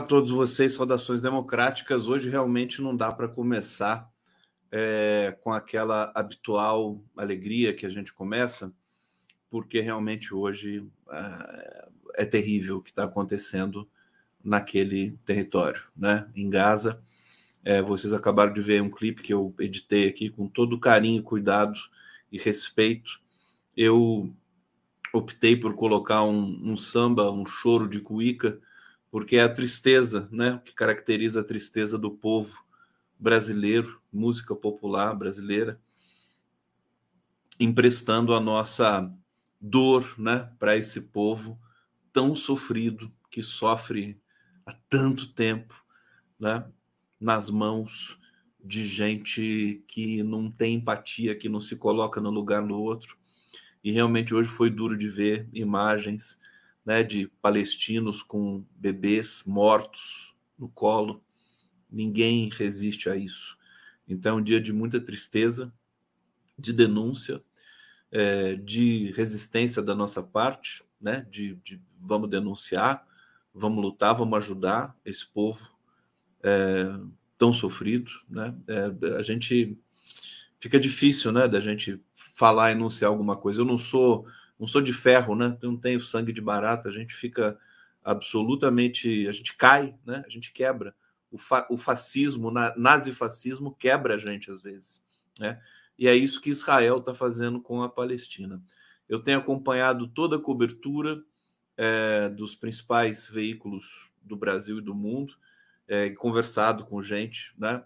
[0.00, 2.08] a todos vocês, saudações democráticas.
[2.08, 4.10] Hoje realmente não dá para começar
[4.72, 8.72] é, com aquela habitual alegria que a gente começa,
[9.50, 13.86] porque realmente hoje é, é terrível o que está acontecendo
[14.42, 16.26] naquele território, né?
[16.34, 17.02] Em Gaza.
[17.62, 21.78] É, vocês acabaram de ver um clipe que eu editei aqui com todo carinho, cuidado
[22.32, 23.20] e respeito.
[23.76, 24.34] Eu
[25.12, 28.58] optei por colocar um, um samba, um choro de cuíca
[29.10, 32.64] porque é a tristeza, né, que caracteriza a tristeza do povo
[33.18, 35.80] brasileiro, música popular brasileira,
[37.58, 39.12] emprestando a nossa
[39.60, 41.60] dor, né, para esse povo
[42.12, 44.20] tão sofrido que sofre
[44.64, 45.74] há tanto tempo,
[46.38, 46.64] né,
[47.20, 48.18] nas mãos
[48.62, 53.16] de gente que não tem empatia, que não se coloca no lugar do outro.
[53.82, 56.38] E realmente hoje foi duro de ver imagens
[56.84, 61.22] né, de palestinos com bebês mortos no colo.
[61.90, 63.58] Ninguém resiste a isso.
[64.08, 65.72] Então, é um dia de muita tristeza,
[66.58, 67.42] de denúncia,
[68.10, 73.06] é, de resistência da nossa parte, né, de, de, vamos denunciar,
[73.54, 75.70] vamos lutar, vamos ajudar esse povo
[76.42, 76.86] é,
[77.38, 78.10] tão sofrido.
[78.28, 78.54] Né?
[78.66, 79.78] É, a gente
[80.58, 82.00] fica difícil né, da gente
[82.34, 83.60] falar enunciar alguma coisa.
[83.60, 84.26] Eu não sou
[84.60, 85.56] não sou de ferro, né?
[85.62, 87.58] Não tenho sangue de barata, a gente fica
[88.04, 90.22] absolutamente, a gente cai, né?
[90.26, 90.94] A gente quebra.
[91.32, 95.02] O, fa, o fascismo, o nazifascismo quebra a gente às vezes,
[95.38, 95.58] né?
[95.98, 98.62] E é isso que Israel está fazendo com a Palestina.
[99.08, 101.22] Eu tenho acompanhado toda a cobertura
[101.76, 105.34] é, dos principais veículos do Brasil e do mundo,
[105.88, 107.82] é, conversado com gente, né?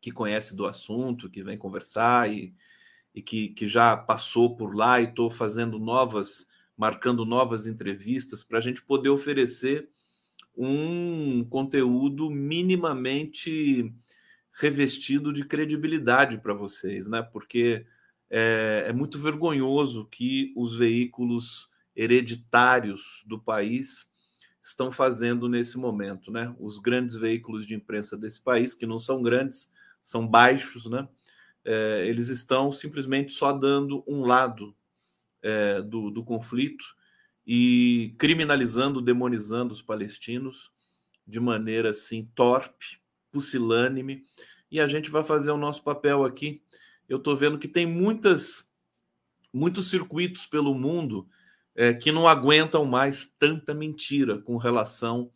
[0.00, 2.54] Que conhece do assunto, que vem conversar e,
[3.14, 8.58] e que, que já passou por lá e estou fazendo novas, marcando novas entrevistas para
[8.58, 9.88] a gente poder oferecer
[10.56, 13.92] um conteúdo minimamente
[14.52, 17.22] revestido de credibilidade para vocês, né?
[17.22, 17.86] Porque
[18.28, 24.10] é, é, muito vergonhoso que os veículos hereditários do país
[24.60, 26.54] estão fazendo nesse momento, né?
[26.58, 29.72] Os grandes veículos de imprensa desse país, que não são grandes,
[30.02, 31.08] são baixos, né?
[31.64, 34.74] É, eles estão simplesmente só dando um lado
[35.42, 36.84] é, do, do conflito
[37.46, 40.70] e criminalizando, demonizando os palestinos
[41.26, 44.24] de maneira assim torpe, pusilânime,
[44.70, 46.62] e a gente vai fazer o nosso papel aqui.
[47.08, 48.70] Eu estou vendo que tem muitas,
[49.52, 51.28] muitos circuitos pelo mundo
[51.74, 55.30] é, que não aguentam mais tanta mentira com relação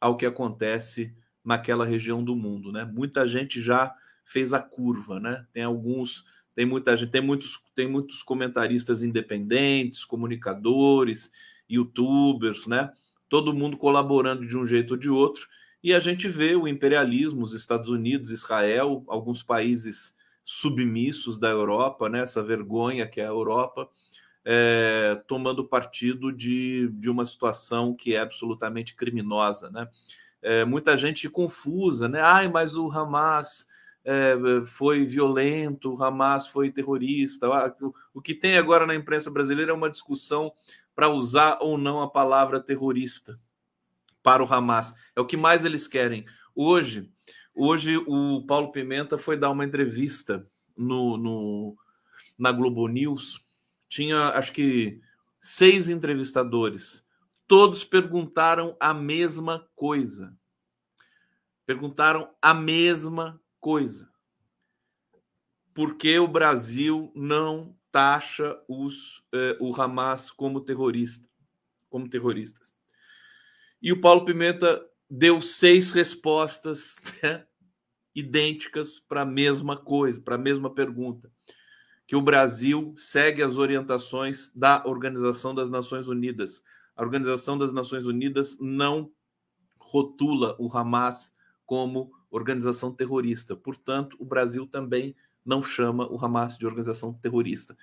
[0.00, 1.14] ao que acontece
[1.44, 2.84] naquela região do mundo, né?
[2.84, 3.94] Muita gente já
[4.28, 5.46] fez a curva, né?
[5.52, 11.32] Tem alguns, tem muita gente, tem muitos, tem muitos comentaristas independentes, comunicadores,
[11.68, 12.92] youtubers, né?
[13.28, 15.48] Todo mundo colaborando de um jeito ou de outro,
[15.82, 20.14] e a gente vê o imperialismo, os Estados Unidos, Israel, alguns países
[20.44, 22.20] submissos da Europa, né?
[22.20, 23.88] Essa vergonha que é a Europa.
[24.50, 29.88] É, tomando partido de, de uma situação que é absolutamente criminosa, né?
[30.40, 32.20] É, muita gente confusa, né?
[32.20, 33.66] Ai, mas o Hamas
[34.10, 37.46] é, foi violento, o Hamas foi terrorista.
[38.14, 40.50] O que tem agora na imprensa brasileira é uma discussão
[40.94, 43.38] para usar ou não a palavra terrorista
[44.22, 44.94] para o Hamas.
[45.14, 46.24] É o que mais eles querem.
[46.54, 47.12] Hoje,
[47.54, 51.76] hoje o Paulo Pimenta foi dar uma entrevista no, no
[52.38, 53.44] na Globo News.
[53.90, 55.02] Tinha, acho que,
[55.38, 57.06] seis entrevistadores,
[57.46, 60.34] todos perguntaram a mesma coisa.
[61.66, 64.10] Perguntaram a mesma coisa.
[65.74, 71.28] Por que o Brasil não taxa os, eh, o Hamas como terrorista,
[71.88, 72.74] como terroristas?
[73.80, 77.46] E o Paulo Pimenta deu seis respostas né,
[78.14, 81.30] idênticas para a mesma coisa, para a mesma pergunta.
[82.06, 86.64] Que o Brasil segue as orientações da Organização das Nações Unidas.
[86.96, 89.12] A Organização das Nações Unidas não
[89.78, 91.34] rotula o Hamas
[91.68, 93.54] como organização terrorista.
[93.54, 97.76] Portanto, o Brasil também não chama o Hamas de organização terrorista.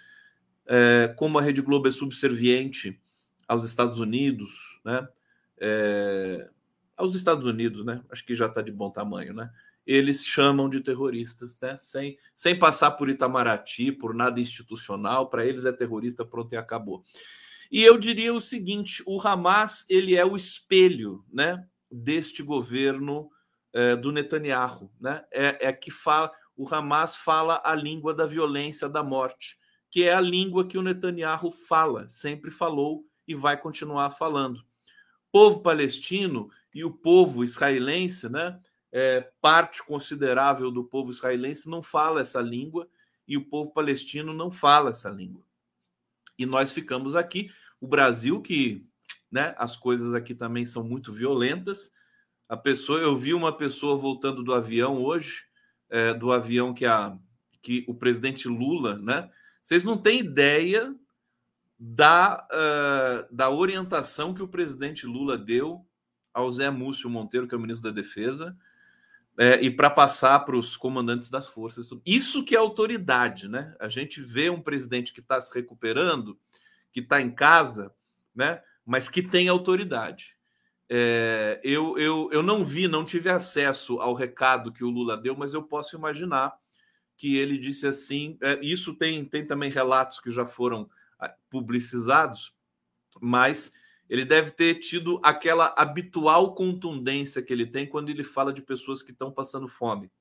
[0.65, 2.99] É, como a Rede Globo é subserviente
[3.47, 5.07] aos Estados Unidos, né?
[5.59, 6.49] É,
[6.97, 8.03] aos Estados Unidos, né?
[8.09, 9.51] Acho que já está de bom tamanho, né?
[9.85, 11.77] Eles chamam de terroristas, né?
[11.79, 17.05] Sem, sem passar por Itamaraty, por nada institucional, para eles é terrorista, pronto e acabou.
[17.71, 21.67] E eu diria o seguinte: o Hamas ele é o espelho, né?
[21.91, 23.29] Deste governo
[23.75, 25.24] é, do Netanyahu, né?
[25.31, 29.60] É, é que fala, o Hamas fala a língua da violência, da morte,
[29.92, 34.66] que é a língua que o Netanyahu fala, sempre falou e vai continuar falando
[35.36, 38.57] povo palestino e o povo israelense, né?
[38.89, 42.88] É, parte considerável do povo israelense não fala essa língua
[43.28, 45.44] e o povo palestino não fala essa língua.
[46.39, 47.51] E nós ficamos aqui,
[47.81, 48.88] o Brasil que,
[49.30, 49.54] né?
[49.57, 51.92] As coisas aqui também são muito violentas.
[52.47, 55.45] A pessoa, eu vi uma pessoa voltando do avião hoje,
[55.89, 57.18] é, do avião que a
[57.65, 59.27] que o presidente Lula, né?
[59.59, 60.95] Vocês não têm ideia
[61.80, 65.83] da, uh, da orientação que o presidente Lula deu
[66.31, 68.56] ao Zé Múcio Monteiro, que é o ministro da Defesa,
[69.36, 71.89] é, e para passar para os comandantes das forças.
[72.06, 73.75] Isso que é autoridade, né?
[73.80, 76.39] A gente vê um presidente que está se recuperando,
[76.92, 77.92] que está em casa,
[78.35, 78.61] né?
[78.85, 80.34] Mas que tem autoridade.
[80.89, 85.35] É, eu, eu, eu não vi, não tive acesso ao recado que o Lula deu,
[85.35, 86.54] mas eu posso imaginar
[87.18, 88.37] que ele disse assim.
[88.42, 90.89] É, isso tem, tem também relatos que já foram
[91.49, 92.54] publicizados,
[93.19, 93.73] mas
[94.09, 99.01] ele deve ter tido aquela habitual contundência que ele tem quando ele fala de pessoas
[99.01, 100.11] que estão passando fome,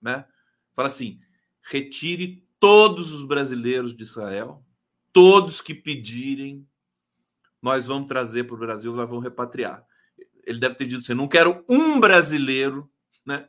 [0.00, 0.26] né?
[0.74, 1.20] Fala assim:
[1.62, 4.64] retire todos os brasileiros de Israel,
[5.12, 6.66] todos que pedirem,
[7.60, 9.86] nós vamos trazer para o Brasil, nós vamos repatriar.
[10.44, 12.90] Ele deve ter dito assim: não quero um brasileiro,
[13.24, 13.48] né?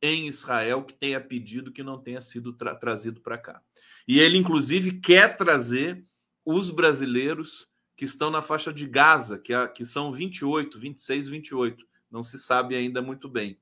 [0.00, 3.62] Em Israel que tenha pedido que não tenha sido tra trazido para cá.
[4.06, 6.04] E ele, inclusive, quer trazer
[6.44, 11.86] os brasileiros que estão na faixa de Gaza, que, é, que são 28, 26, 28.
[12.10, 13.58] Não se sabe ainda muito bem.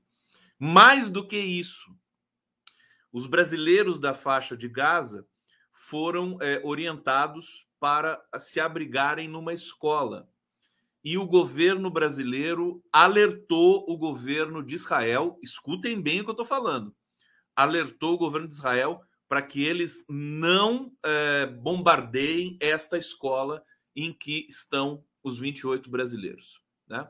[0.59, 1.95] Mais do que isso,
[3.11, 5.25] os brasileiros da faixa de Gaza
[5.71, 10.29] foram é, orientados para se abrigarem numa escola.
[11.05, 16.45] E o governo brasileiro alertou o governo de Israel, escutem bem o que eu estou
[16.47, 16.95] falando,
[17.55, 23.63] alertou o governo de Israel para que eles não é, bombardeiem esta escola
[23.95, 26.59] em que estão os 28 brasileiros.
[26.87, 27.07] Né?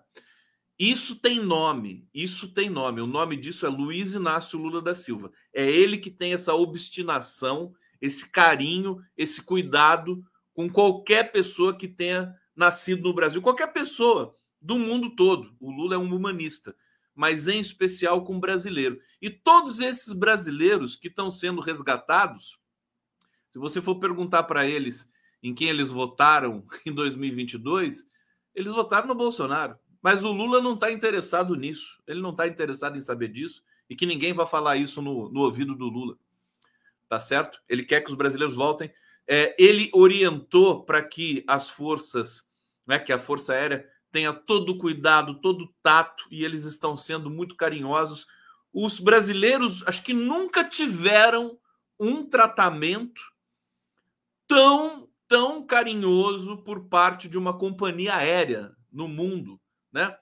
[0.78, 3.00] Isso tem nome, isso tem nome.
[3.00, 5.32] O nome disso é Luiz Inácio Lula da Silva.
[5.54, 10.22] É ele que tem essa obstinação, esse carinho, esse cuidado
[10.54, 15.56] com qualquer pessoa que tenha nascido no Brasil, qualquer pessoa do mundo todo.
[15.60, 16.76] O Lula é um humanista
[17.16, 19.00] mas em especial com brasileiro.
[19.22, 22.60] E todos esses brasileiros que estão sendo resgatados,
[23.50, 25.10] se você for perguntar para eles
[25.42, 28.06] em quem eles votaram em 2022,
[28.54, 29.78] eles votaram no Bolsonaro.
[30.02, 31.98] Mas o Lula não está interessado nisso.
[32.06, 35.42] Ele não está interessado em saber disso e que ninguém vai falar isso no, no
[35.42, 36.18] ouvido do Lula.
[37.08, 37.62] Tá certo?
[37.68, 38.92] Ele quer que os brasileiros voltem.
[39.27, 42.48] É, ele orientou para que as forças,
[42.86, 46.96] né, que a Força Aérea tenha todo o cuidado, todo o tato, e eles estão
[46.96, 48.27] sendo muito carinhosos.
[48.72, 51.58] Os brasileiros, acho que nunca tiveram
[52.00, 53.22] um tratamento
[54.48, 59.60] tão, tão carinhoso por parte de uma companhia aérea no mundo,
[59.91, 60.15] né?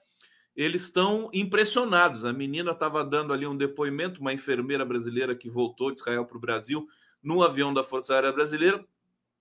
[0.56, 2.24] Eles estão impressionados.
[2.24, 6.36] A menina estava dando ali um depoimento, uma enfermeira brasileira que voltou de Israel para
[6.36, 6.88] o Brasil,
[7.22, 8.84] num avião da Força Aérea Brasileira,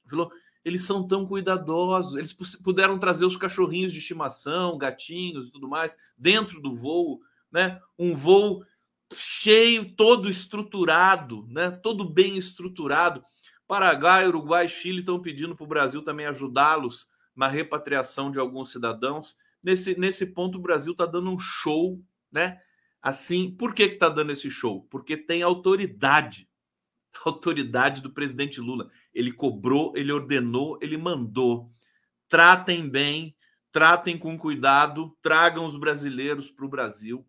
[0.10, 0.32] falou:
[0.64, 2.16] eles são tão cuidadosos.
[2.16, 7.20] Eles puderam trazer os cachorrinhos de estimação, gatinhos e tudo mais, dentro do voo,
[7.52, 7.80] né?
[8.00, 8.64] Um voo
[9.14, 11.72] cheio, todo estruturado, né?
[11.72, 13.24] Todo bem estruturado.
[13.68, 19.38] Paraguai, Uruguai, Chile estão pedindo para o Brasil também ajudá-los na repatriação de alguns cidadãos.
[19.62, 22.60] Nesse, nesse ponto, o Brasil está dando um show, né?
[23.02, 24.88] Assim, por que está dando esse show?
[24.90, 26.48] Porque tem autoridade
[27.26, 28.90] autoridade do presidente Lula.
[29.14, 31.72] Ele cobrou, ele ordenou, ele mandou.
[32.28, 33.36] Tratem bem
[33.74, 37.28] tratem com cuidado, tragam os brasileiros para o Brasil.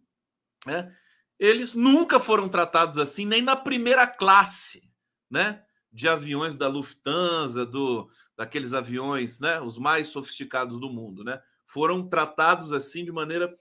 [0.66, 0.94] Né?
[1.38, 4.88] Eles nunca foram tratados assim, nem na primeira classe,
[5.28, 5.64] né?
[5.90, 9.60] De aviões da Lufthansa, do, daqueles aviões, né?
[9.60, 11.40] Os mais sofisticados do mundo, né?
[11.66, 13.52] Foram tratados assim de maneira.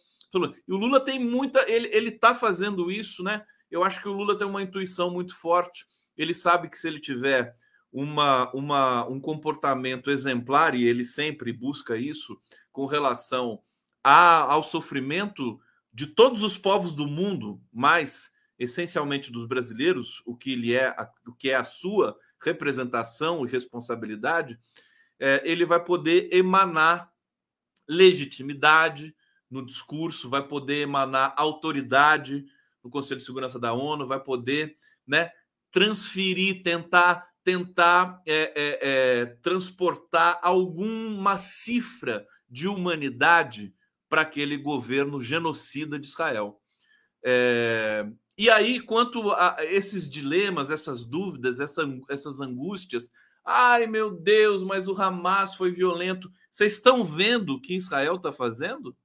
[0.68, 1.68] E o Lula tem muita.
[1.72, 3.46] Ele, ele tá fazendo isso, né?
[3.72, 5.86] Eu acho que o Lula tem uma intuição muito forte.
[6.18, 7.56] Ele sabe que se ele tiver
[7.94, 13.62] uma, uma, um comportamento exemplar, e ele sempre busca isso, com relação
[14.04, 15.60] a, ao sofrimento
[15.94, 20.94] de todos os povos do mundo, mas essencialmente dos brasileiros, o que ele é,
[21.28, 24.60] o que é a sua representação e responsabilidade,
[25.20, 27.12] é, ele vai poder emanar
[27.88, 29.16] legitimidade
[29.50, 32.46] no discurso, vai poder emanar autoridade
[32.84, 35.32] no Conselho de Segurança da ONU, vai poder, né,
[35.72, 43.74] transferir, tentar tentar é, é, é, transportar alguma cifra de humanidade
[44.08, 46.62] para aquele governo genocida de Israel.
[47.24, 48.06] É,
[48.38, 53.12] e aí, quanto a esses dilemas, essas dúvidas, essa, essas angústias,
[53.46, 56.32] ai meu Deus, mas o Hamas foi violento.
[56.52, 58.96] Vocês estão vendo o que Israel está fazendo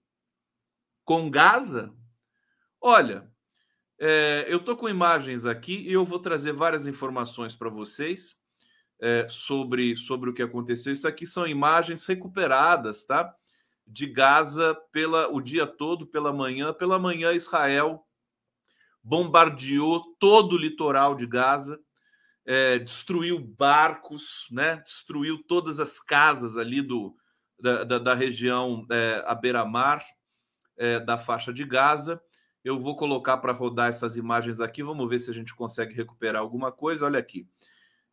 [1.04, 1.92] com Gaza?
[2.80, 3.30] Olha,
[4.00, 8.36] é, eu estou com imagens aqui e eu vou trazer várias informações para vocês
[9.00, 10.92] é, sobre, sobre o que aconteceu.
[10.92, 13.34] Isso aqui são imagens recuperadas, tá?
[13.84, 16.72] De Gaza pela o dia todo, pela manhã.
[16.72, 18.04] Pela manhã, Israel
[19.02, 21.80] bombardeou todo o litoral de Gaza,
[22.44, 24.76] é, destruiu barcos, né?
[24.84, 27.16] Destruiu todas as casas ali do,
[27.58, 30.04] da, da, da região é, à beira-mar
[30.76, 32.22] é, da faixa de Gaza
[32.68, 34.82] eu vou colocar para rodar essas imagens aqui.
[34.82, 37.06] Vamos ver se a gente consegue recuperar alguma coisa.
[37.06, 37.48] Olha aqui.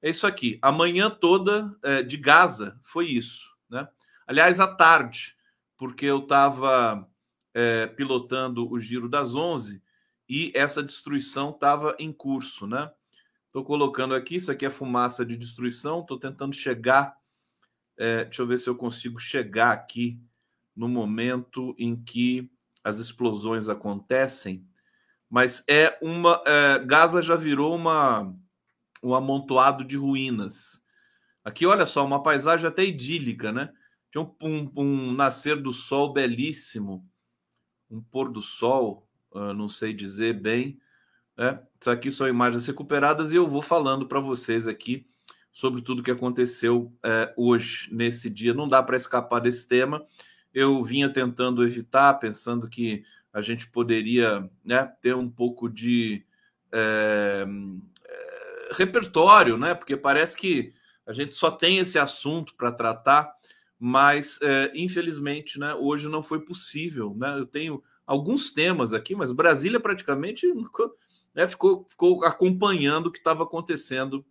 [0.01, 0.57] É isso aqui.
[0.61, 3.53] A manhã toda é, de Gaza foi isso.
[3.69, 3.85] Né?
[4.25, 5.35] Aliás, à tarde,
[5.77, 7.05] porque eu estava
[7.53, 9.83] é, pilotando o Giro das 11
[10.29, 12.65] e essa destruição estava em curso.
[12.65, 12.89] Né?
[13.47, 14.35] Estou colocando aqui.
[14.35, 15.99] Isso aqui é fumaça de destruição.
[15.99, 17.17] Estou tentando chegar.
[17.97, 20.17] É, deixa eu ver se eu consigo chegar aqui
[20.73, 22.49] no momento em que
[22.85, 24.63] as explosões acontecem,
[25.27, 26.39] mas é uma.
[26.45, 28.31] É, Gaza já virou uma,
[29.01, 30.83] um amontoado de ruínas.
[31.43, 33.73] Aqui, olha só, uma paisagem até idílica, né?
[34.11, 37.03] Tinha um, um, um nascer do sol belíssimo,
[37.89, 40.79] um pôr do sol, uh, não sei dizer bem.
[41.35, 41.59] Né?
[41.81, 45.07] Isso aqui são imagens recuperadas e eu vou falando para vocês aqui
[45.51, 48.53] sobre tudo que aconteceu uh, hoje, nesse dia.
[48.53, 50.05] Não dá para escapar desse tema
[50.55, 56.25] eu vinha tentando evitar, pensando que a gente poderia né, ter um pouco de
[56.71, 57.45] é,
[58.05, 59.75] é, repertório, né?
[59.75, 60.73] Porque parece que
[61.05, 63.33] a gente só tem esse assunto para tratar,
[63.77, 67.13] mas é, infelizmente, né, hoje não foi possível.
[67.17, 67.37] Né?
[67.37, 70.47] Eu tenho alguns temas aqui, mas Brasília praticamente
[71.35, 74.25] né, ficou, ficou acompanhando o que estava acontecendo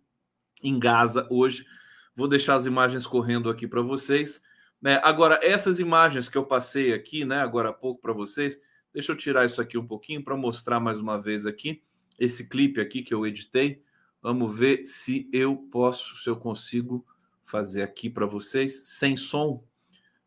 [0.63, 1.67] em Gaza hoje.
[2.15, 4.41] Vou deixar as imagens correndo aqui para vocês.
[4.85, 4.99] Né?
[5.01, 8.61] Agora, essas imagens que eu passei aqui, né, agora há pouco para vocês,
[8.93, 11.81] deixa eu tirar isso aqui um pouquinho para mostrar mais uma vez aqui
[12.19, 13.81] esse clipe aqui que eu editei.
[14.21, 17.03] Vamos ver se eu posso, se eu consigo
[17.45, 19.63] fazer aqui para vocês sem som,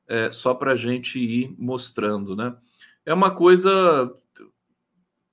[0.09, 2.57] é, só para a gente ir mostrando, né?
[3.07, 4.12] É uma coisa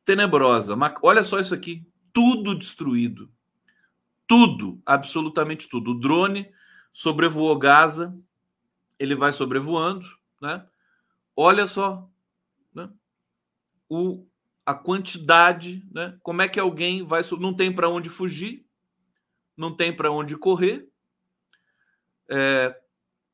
[0.05, 0.77] tenebrosa.
[1.01, 3.32] Olha só isso aqui, tudo destruído,
[4.27, 5.94] tudo, absolutamente tudo.
[5.94, 6.48] O drone
[6.94, 8.15] sobrevoou Gaza,
[9.00, 10.06] ele vai sobrevoando,
[10.42, 10.66] né?
[11.36, 12.10] Olha só,
[12.74, 12.90] né?
[13.90, 14.25] O,
[14.66, 16.18] a quantidade, né?
[16.24, 18.66] Como é que alguém vai não tem para onde fugir,
[19.56, 20.90] não tem para onde correr,
[22.30, 22.75] é,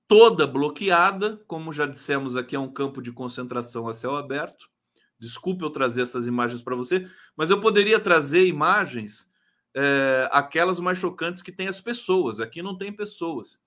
[0.07, 4.69] toda bloqueada, como já dissemos aqui é um campo de concentração a céu aberto.
[5.17, 9.29] Desculpe eu trazer essas imagens para você, mas eu poderia trazer imagens
[9.73, 12.39] é, aquelas mais chocantes que tem as pessoas.
[12.39, 13.61] Aqui não tem pessoas.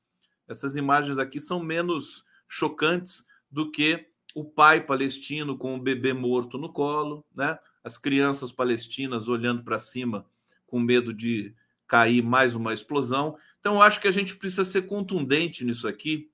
[0.48, 6.58] Essas imagens aqui são menos chocantes do que o pai palestino com o bebê morto
[6.58, 7.58] no colo, né?
[7.82, 10.26] As crianças palestinas olhando para cima
[10.66, 11.54] com medo de
[11.86, 13.36] cair mais uma explosão.
[13.60, 16.30] Então, acho que a gente precisa ser contundente nisso aqui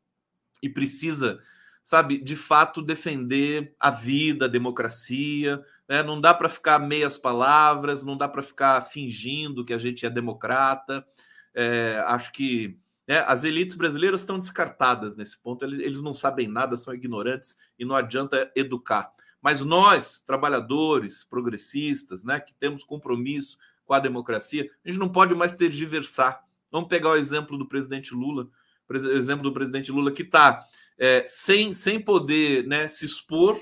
[0.62, 1.40] e precisa,
[1.82, 5.62] sabe, de fato defender a vida, a democracia.
[5.88, 6.02] Né?
[6.02, 10.10] Não dá para ficar meias palavras, não dá para ficar fingindo que a gente é
[10.10, 11.06] democrata.
[11.52, 12.78] É, acho que
[13.10, 13.24] né?
[13.26, 17.84] As elites brasileiras estão descartadas nesse ponto, eles, eles não sabem nada, são ignorantes e
[17.84, 19.10] não adianta educar.
[19.42, 25.34] Mas nós, trabalhadores, progressistas, né, que temos compromisso com a democracia, a gente não pode
[25.34, 26.44] mais tergiversar.
[26.70, 28.48] Vamos pegar o exemplo do presidente Lula.
[28.88, 30.64] O exemplo do presidente Lula, que está
[30.96, 33.60] é, sem, sem poder né, se expor,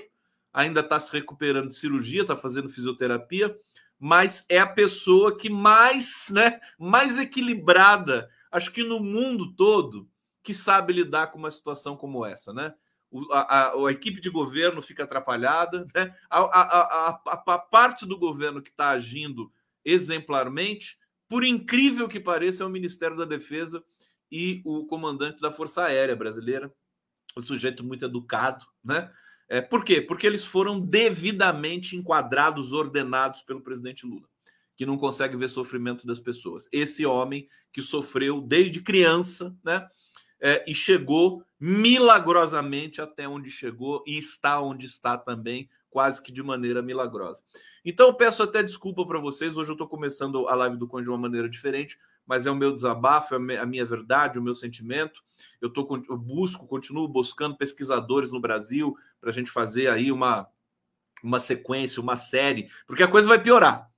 [0.53, 3.57] ainda está se recuperando de cirurgia, está fazendo fisioterapia,
[3.97, 10.09] mas é a pessoa que mais, né, mais equilibrada, acho que no mundo todo,
[10.43, 12.73] que sabe lidar com uma situação como essa, né?
[13.11, 16.15] O, a, a, a, equipe de governo fica atrapalhada, né?
[16.29, 19.51] a, a, parte do governo que está agindo
[19.83, 23.83] exemplarmente, por incrível que pareça, é o Ministério da Defesa
[24.31, 26.71] e o comandante da Força Aérea Brasileira,
[27.35, 29.11] um sujeito muito educado, né?
[29.47, 29.99] É, por quê?
[29.99, 34.27] Porque eles foram devidamente enquadrados, ordenados pelo presidente Lula,
[34.79, 36.69] que não consegue ver sofrimento das pessoas.
[36.71, 39.85] Esse homem que sofreu desde criança, né?
[40.39, 46.41] É, e chegou milagrosamente até onde chegou e está onde está também, quase que de
[46.41, 47.43] maneira milagrosa.
[47.83, 49.57] Então eu peço até desculpa para vocês.
[49.57, 52.55] Hoje eu estou começando a live do Conde de uma maneira diferente, mas é o
[52.55, 55.21] meu desabafo, é a minha verdade, o meu sentimento.
[55.59, 60.47] Eu, tô, eu busco, continuo buscando pesquisadores no Brasil para a gente fazer aí uma,
[61.21, 63.88] uma sequência, uma série, porque a coisa vai piorar?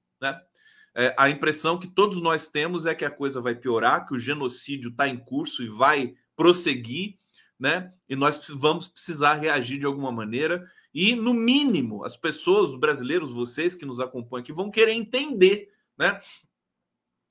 [0.94, 4.20] É, a impressão que todos nós temos é que a coisa vai piorar, que o
[4.20, 7.18] genocídio está em curso e vai prosseguir,
[7.60, 7.94] né?
[8.10, 10.70] E nós vamos precisar reagir de alguma maneira.
[10.94, 15.72] E, no mínimo, as pessoas, os brasileiros, vocês que nos acompanham aqui, vão querer entender,
[15.98, 16.20] né?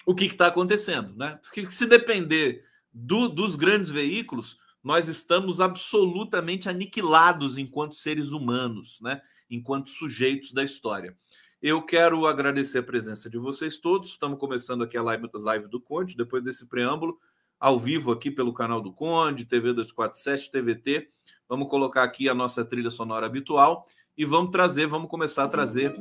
[0.07, 1.39] o que está acontecendo, né?
[1.43, 9.21] Porque se depender do, dos grandes veículos, nós estamos absolutamente aniquilados enquanto seres humanos, né?
[9.51, 11.17] Enquanto sujeitos da história.
[11.63, 14.11] Eu quero agradecer a presença de vocês todos.
[14.11, 17.19] Estamos começando aqui a live, live do Conde, depois desse preâmbulo,
[17.59, 21.11] ao vivo aqui pelo canal do Conde, TV 247, TVT.
[21.47, 23.85] Vamos colocar aqui a nossa trilha sonora habitual
[24.17, 25.93] e vamos trazer, vamos começar a trazer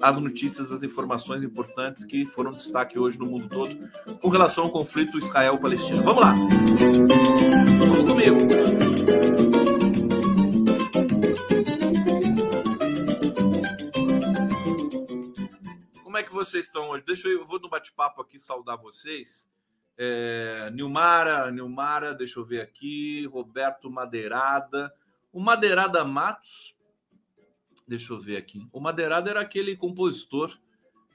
[0.00, 3.76] as notícias, as informações importantes que foram destaque hoje no mundo todo
[4.20, 6.00] com relação ao conflito Israel-Palestina.
[6.02, 6.34] Vamos lá!
[7.80, 8.87] Vamos comigo!
[16.38, 17.04] Vocês estão hoje?
[17.04, 19.50] Deixa eu, eu vou no bate-papo aqui saudar vocês.
[19.96, 24.94] É, Nilmara, Nilmara, deixa eu ver aqui, Roberto Madeirada.
[25.32, 26.78] O Madeirada Matos
[27.88, 28.68] Deixa eu ver aqui.
[28.70, 30.54] O Madeirado era aquele compositor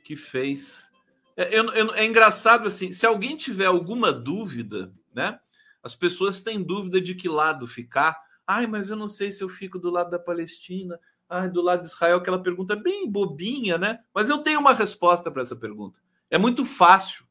[0.03, 0.91] que fez.
[1.38, 5.39] É, eu, eu, é engraçado assim, se alguém tiver alguma dúvida, né?
[5.83, 8.19] As pessoas têm dúvida de que lado ficar.
[8.47, 10.99] Ai, mas eu não sei se eu fico do lado da Palestina,
[11.34, 12.17] ai, do lado de Israel.
[12.17, 14.04] Aquela pergunta bem bobinha, né?
[14.13, 16.00] Mas eu tenho uma resposta para essa pergunta.
[16.30, 17.26] É muito fácil.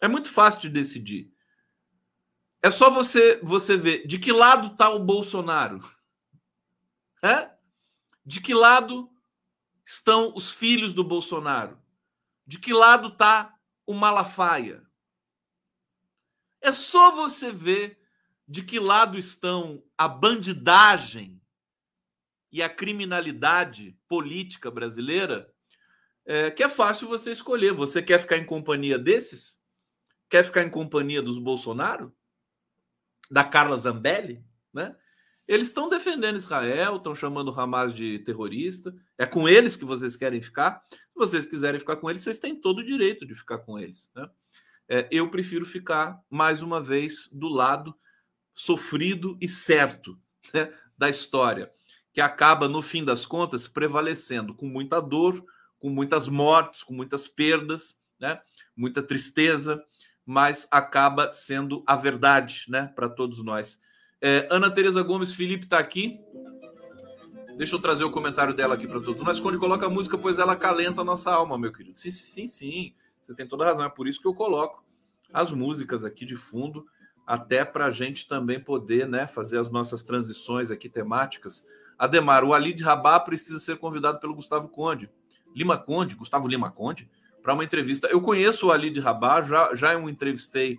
[0.00, 1.32] É muito fácil de decidir.
[2.62, 5.80] É só você você ver de que lado está o Bolsonaro.
[7.22, 7.50] É?
[8.24, 9.10] De que lado
[9.84, 11.78] estão os filhos do Bolsonaro?
[12.46, 13.54] De que lado está
[13.86, 14.82] o Malafaia?
[16.60, 18.00] É só você ver
[18.48, 21.40] de que lado estão a bandidagem
[22.54, 25.52] e a criminalidade política brasileira,
[26.24, 27.72] é, que é fácil você escolher.
[27.72, 29.60] Você quer ficar em companhia desses?
[30.30, 32.14] Quer ficar em companhia dos Bolsonaro?
[33.28, 34.40] Da Carla Zambelli?
[34.72, 34.94] Né?
[35.48, 38.94] Eles estão defendendo Israel, estão chamando o Hamas de terrorista.
[39.18, 40.80] É com eles que vocês querem ficar.
[40.92, 44.12] Se vocês quiserem ficar com eles, vocês têm todo o direito de ficar com eles.
[44.14, 44.30] Né?
[44.88, 47.92] É, eu prefiro ficar, mais uma vez, do lado
[48.54, 50.16] sofrido e certo
[50.54, 51.74] né, da história,
[52.14, 55.44] que acaba, no fim das contas, prevalecendo com muita dor,
[55.80, 58.40] com muitas mortes, com muitas perdas, né,
[58.76, 59.84] muita tristeza,
[60.24, 63.82] mas acaba sendo a verdade né, para todos nós.
[64.20, 66.18] É, Ana Tereza Gomes Felipe está aqui.
[67.56, 69.24] Deixa eu trazer o comentário dela aqui para todo mundo.
[69.24, 71.98] Mas quando coloca a música, pois ela calenta a nossa alma, meu querido.
[71.98, 72.94] Sim, sim, sim.
[73.20, 73.84] Você tem toda razão.
[73.84, 74.84] É por isso que eu coloco
[75.32, 76.86] as músicas aqui de fundo,
[77.26, 81.66] até para a gente também poder né, fazer as nossas transições aqui temáticas.
[81.98, 85.10] Ademar, o Ali de Rabá precisa ser convidado pelo Gustavo Conde.
[85.54, 87.08] Lima Conde, Gustavo Lima Conde,
[87.42, 88.08] para uma entrevista.
[88.08, 90.78] Eu conheço o Ali de Rabá, já, já eu entrevistei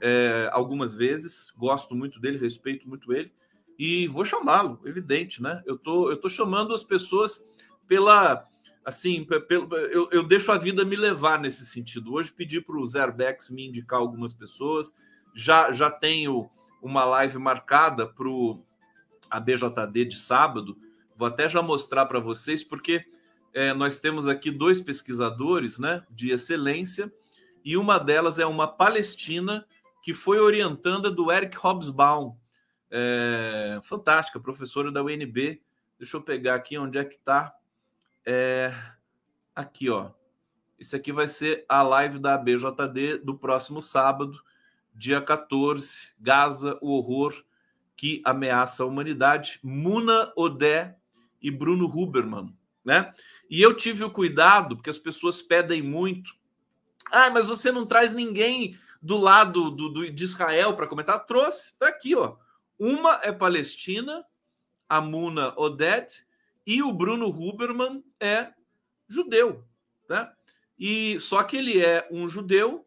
[0.00, 3.32] é, algumas vezes, gosto muito dele, respeito muito ele,
[3.78, 5.62] e vou chamá-lo, evidente, né?
[5.64, 7.46] Eu tô, eu tô chamando as pessoas
[7.88, 8.44] pela.
[8.84, 12.14] Assim, pelo, eu, eu deixo a vida me levar nesse sentido.
[12.14, 14.94] Hoje pedi para o Zerbex me indicar algumas pessoas,
[15.34, 16.50] já, já tenho
[16.82, 18.28] uma live marcada para
[19.30, 20.76] a BJD de sábado,
[21.16, 23.04] vou até já mostrar para vocês, porque
[23.52, 27.12] é, nós temos aqui dois pesquisadores né, de excelência,
[27.64, 29.66] e uma delas é uma palestina
[30.02, 32.34] que foi orientanda do Eric Hobsbawm.
[32.90, 35.62] É, fantástica, professora da UNB.
[35.98, 37.54] Deixa eu pegar aqui onde é que está.
[38.24, 38.74] É,
[39.54, 40.10] aqui, ó.
[40.78, 44.42] Esse aqui vai ser a live da BJD do próximo sábado,
[44.94, 47.44] dia 14, Gaza, o horror
[48.00, 49.60] que ameaça a humanidade.
[49.62, 50.96] Muna Odé
[51.42, 53.12] e Bruno Huberman, né?
[53.50, 56.34] E eu tive o cuidado, porque as pessoas pedem muito.
[57.12, 61.26] Ah, mas você não traz ninguém do lado do, do de Israel para comentar?
[61.26, 62.36] Trouxe, tá aqui, ó.
[62.78, 64.24] Uma é Palestina,
[64.88, 66.24] a Muna Odete,
[66.66, 68.50] e o Bruno Huberman é
[69.06, 69.62] judeu,
[70.08, 70.32] né?
[70.78, 72.86] E só que ele é um judeu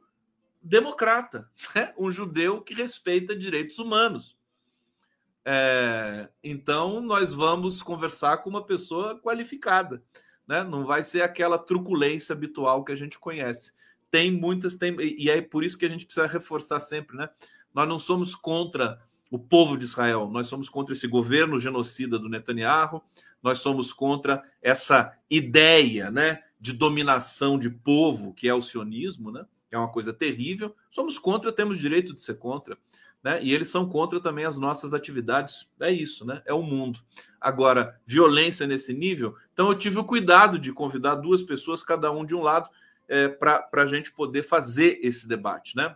[0.59, 1.93] democrata, né?
[1.99, 4.35] um judeu que respeita direitos humanos.
[5.45, 10.01] É, então nós vamos conversar com uma pessoa qualificada,
[10.47, 10.63] né?
[10.63, 13.73] Não vai ser aquela truculência habitual que a gente conhece.
[14.09, 17.29] Tem muitas, tem, e é por isso que a gente precisa reforçar sempre, né?
[17.73, 22.29] Nós não somos contra o povo de Israel, nós somos contra esse governo genocida do
[22.29, 23.01] Netanyahu,
[23.41, 29.45] nós somos contra essa ideia, né, de dominação de povo que é o sionismo, né?
[29.71, 30.73] É uma coisa terrível.
[30.91, 32.77] Somos contra, temos direito de ser contra
[33.23, 33.41] né?
[33.41, 35.67] E eles são contra também as nossas atividades.
[35.79, 36.41] É isso, né?
[36.45, 36.99] É o mundo.
[37.39, 39.35] Agora, violência nesse nível.
[39.53, 42.69] Então, eu tive o cuidado de convidar duas pessoas, cada um de um lado,
[43.07, 45.95] é, para a gente poder fazer esse debate, né?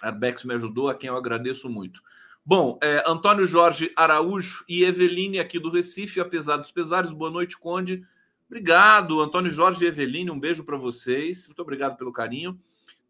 [0.00, 2.00] Arbex me ajudou, a quem eu agradeço muito.
[2.44, 7.56] Bom, é, Antônio Jorge Araújo e Eveline aqui do Recife, apesar dos pesares, boa noite,
[7.56, 8.04] Conde.
[8.48, 11.46] Obrigado, Antônio Jorge e Eveline, um beijo para vocês.
[11.46, 12.60] Muito obrigado pelo carinho.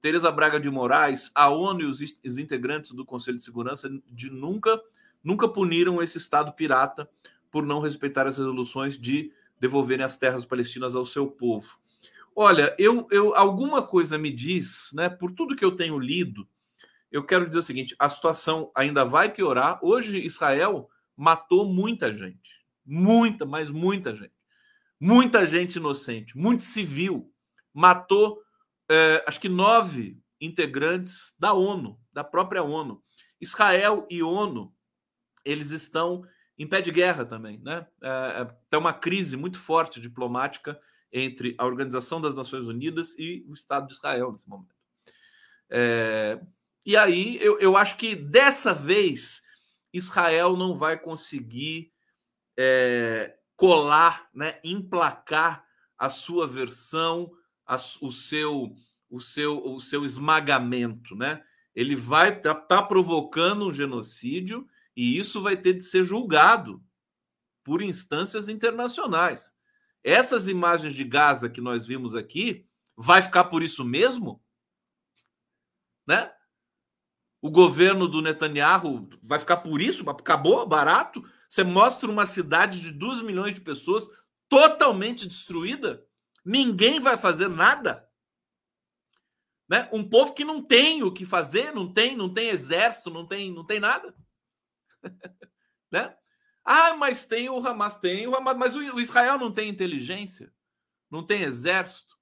[0.02, 4.82] Tereza Braga de Moraes, a ONU e os, integrantes do Conselho de Segurança de nunca,
[5.22, 7.08] nunca puniram esse Estado pirata
[7.52, 11.78] por não respeitar as resoluções de devolverem as terras palestinas ao seu povo.
[12.34, 15.08] Olha, eu, eu alguma coisa me diz, né?
[15.08, 16.48] Por tudo que eu tenho lido,
[17.12, 19.78] eu quero dizer o seguinte: a situação ainda vai piorar.
[19.82, 24.32] Hoje, Israel matou muita gente, muita, mas muita gente,
[24.98, 27.30] muita gente inocente, muito civil,
[27.72, 28.41] matou
[28.92, 33.02] é, acho que nove integrantes da ONU, da própria ONU.
[33.40, 34.74] Israel e ONU,
[35.44, 36.22] eles estão
[36.58, 37.86] em pé de guerra também, né?
[38.02, 40.78] É, tem uma crise muito forte diplomática
[41.10, 44.74] entre a Organização das Nações Unidas e o Estado de Israel nesse momento.
[45.70, 46.40] É,
[46.84, 49.42] e aí eu, eu acho que dessa vez
[49.92, 51.92] Israel não vai conseguir
[52.58, 55.64] é, colar, né, emplacar
[55.96, 57.30] a sua versão
[57.66, 58.74] a, o seu
[59.08, 61.42] o seu o seu esmagamento, né?
[61.74, 66.82] Ele vai tá, tá provocando um genocídio e isso vai ter de ser julgado
[67.64, 69.54] por instâncias internacionais.
[70.04, 74.42] Essas imagens de Gaza que nós vimos aqui, vai ficar por isso mesmo?
[76.06, 76.30] Né?
[77.40, 80.08] O governo do Netanyahu vai ficar por isso?
[80.10, 81.24] Acabou barato?
[81.48, 84.08] Você mostra uma cidade de 2 milhões de pessoas
[84.48, 86.04] totalmente destruída?
[86.44, 88.08] Ninguém vai fazer nada.
[89.68, 89.88] Né?
[89.92, 93.52] Um povo que não tem o que fazer, não tem, não tem exército, não tem,
[93.52, 94.14] não tem nada.
[95.90, 96.16] né?
[96.64, 100.52] Ah, mas tem o Hamas, tem o Hamas, mas o Israel não tem inteligência,
[101.10, 102.16] não tem exército.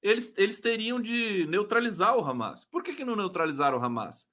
[0.00, 2.64] Eles, eles teriam de neutralizar o Hamas.
[2.64, 4.30] Por que, que não neutralizaram o Hamas?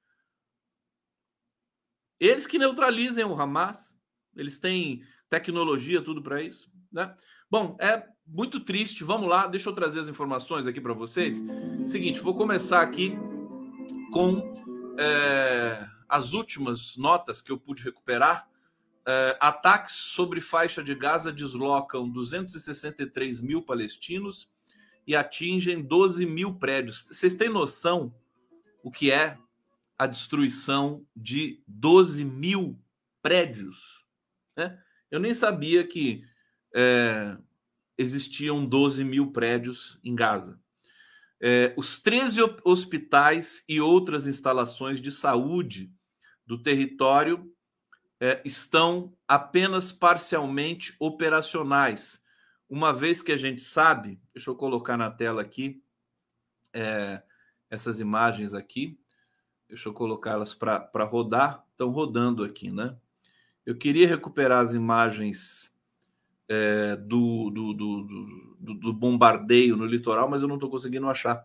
[2.19, 3.93] Eles que neutralizem o Hamas.
[4.35, 6.71] Eles têm tecnologia, tudo para isso.
[6.91, 7.15] Né?
[7.49, 9.03] Bom, é muito triste.
[9.03, 11.43] Vamos lá, deixa eu trazer as informações aqui para vocês.
[11.87, 13.17] Seguinte, vou começar aqui
[14.11, 14.53] com
[14.97, 18.47] é, as últimas notas que eu pude recuperar.
[19.07, 24.49] É, ataques sobre faixa de Gaza deslocam 263 mil palestinos
[25.05, 27.07] e atingem 12 mil prédios.
[27.11, 28.13] Vocês têm noção
[28.83, 29.37] o que é
[29.97, 32.79] a destruição de 12 mil
[33.21, 34.03] prédios?
[34.55, 34.77] Né?
[35.11, 36.23] Eu nem sabia que
[36.73, 37.37] é,
[37.97, 40.59] existiam 12 mil prédios em Gaza.
[41.41, 45.93] É, os 13 hospitais e outras instalações de saúde
[46.45, 47.51] do território
[48.19, 52.23] é, estão apenas parcialmente operacionais,
[52.69, 55.83] uma vez que a gente sabe, deixa eu colocar na tela aqui
[56.73, 57.21] é,
[57.69, 58.99] essas imagens aqui,
[59.67, 62.97] deixa eu colocá-las para rodar, estão rodando aqui, né?
[63.65, 65.74] Eu queria recuperar as imagens
[66.47, 71.43] é, do, do, do, do, bombardeio no litoral, mas eu não estou conseguindo achar.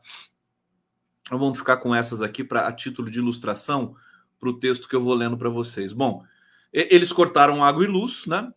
[1.22, 3.96] Então vamos ficar com essas aqui para a título de ilustração
[4.38, 5.92] para o texto que eu vou lendo para vocês.
[5.92, 6.24] Bom,
[6.72, 8.52] eles cortaram água e luz, né?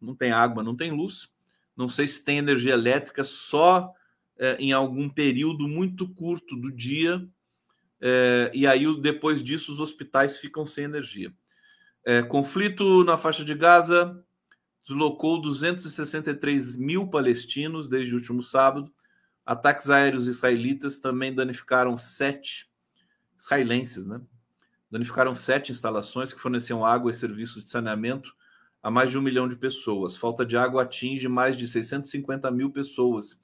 [0.00, 1.28] Não tem água, não tem luz.
[1.76, 3.92] Não sei se tem energia elétrica só
[4.38, 7.26] é, em algum período muito curto do dia.
[8.00, 11.32] É, e aí, depois disso, os hospitais ficam sem energia.
[12.04, 14.24] É, conflito na faixa de Gaza
[14.88, 18.90] deslocou 263 mil palestinos desde o último sábado.
[19.44, 22.70] Ataques aéreos israelitas também danificaram sete
[23.38, 24.18] israelenses, né?
[24.90, 28.34] danificaram sete instalações que forneciam água e serviços de saneamento
[28.82, 30.16] a mais de um milhão de pessoas.
[30.16, 33.42] Falta de água atinge mais de 650 mil pessoas.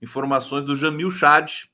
[0.00, 1.64] Informações do Jamil Chad.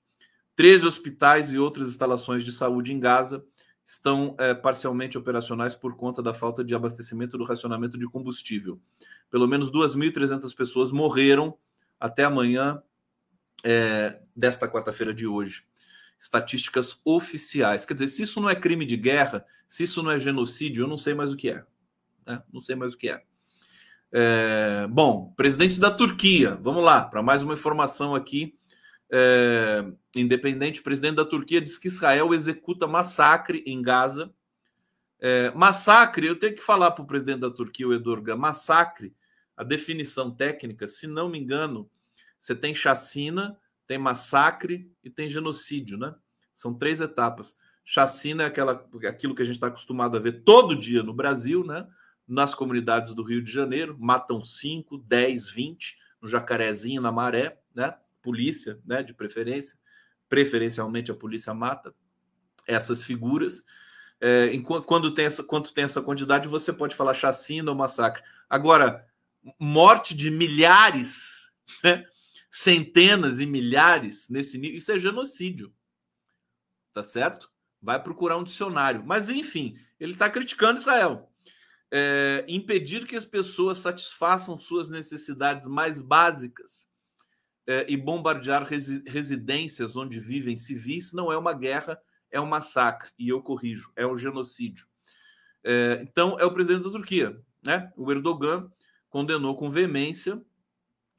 [0.56, 3.44] 13 hospitais e outras instalações de saúde em Gaza
[3.84, 8.80] estão é, parcialmente operacionais por conta da falta de abastecimento do racionamento de combustível.
[9.30, 11.56] Pelo menos 2.300 pessoas morreram
[12.00, 12.82] até amanhã
[13.62, 15.64] é, desta quarta-feira de hoje.
[16.18, 17.84] Estatísticas oficiais.
[17.84, 20.88] Quer dizer, se isso não é crime de guerra, se isso não é genocídio, eu
[20.88, 21.64] não sei mais o que é.
[22.26, 22.42] Né?
[22.52, 23.22] Não sei mais o que é.
[24.12, 24.86] é.
[24.88, 28.56] Bom, presidente da Turquia, vamos lá, para mais uma informação aqui.
[29.10, 29.84] É,
[30.20, 34.32] independente, o presidente da Turquia diz que Israel executa massacre em Gaza.
[35.20, 39.14] É, massacre, eu tenho que falar para o presidente da Turquia, o Erdogan, massacre,
[39.56, 41.90] a definição técnica, se não me engano,
[42.38, 46.14] você tem chacina, tem massacre e tem genocídio, né?
[46.52, 47.56] São três etapas.
[47.84, 51.64] Chacina é aquela, aquilo que a gente está acostumado a ver todo dia no Brasil,
[51.64, 51.86] né?
[52.26, 57.94] nas comunidades do Rio de Janeiro, matam 5, 10, 20 no Jacarezinho, na Maré, né?
[58.22, 59.78] Polícia, né, de preferência,
[60.28, 61.94] preferencialmente a polícia mata
[62.66, 63.64] essas figuras.
[64.20, 64.56] É,
[64.86, 68.22] quando, tem essa, quando tem essa quantidade, você pode falar chacina ou massacre.
[68.48, 69.06] Agora,
[69.58, 72.06] morte de milhares, né?
[72.50, 75.72] centenas e milhares nesse nível, isso é genocídio.
[76.92, 77.50] Tá certo?
[77.82, 79.02] Vai procurar um dicionário.
[79.04, 81.30] Mas, enfim, ele está criticando Israel
[81.96, 86.88] é, impedir que as pessoas satisfaçam suas necessidades mais básicas
[87.66, 91.98] é, e bombardear resi residências onde vivem civis não é uma guerra,
[92.30, 93.10] é um massacre.
[93.18, 94.86] E eu corrijo, é um genocídio.
[95.62, 97.92] É, então, é o presidente da Turquia, né?
[97.96, 98.70] O Erdogan
[99.08, 100.40] condenou com veemência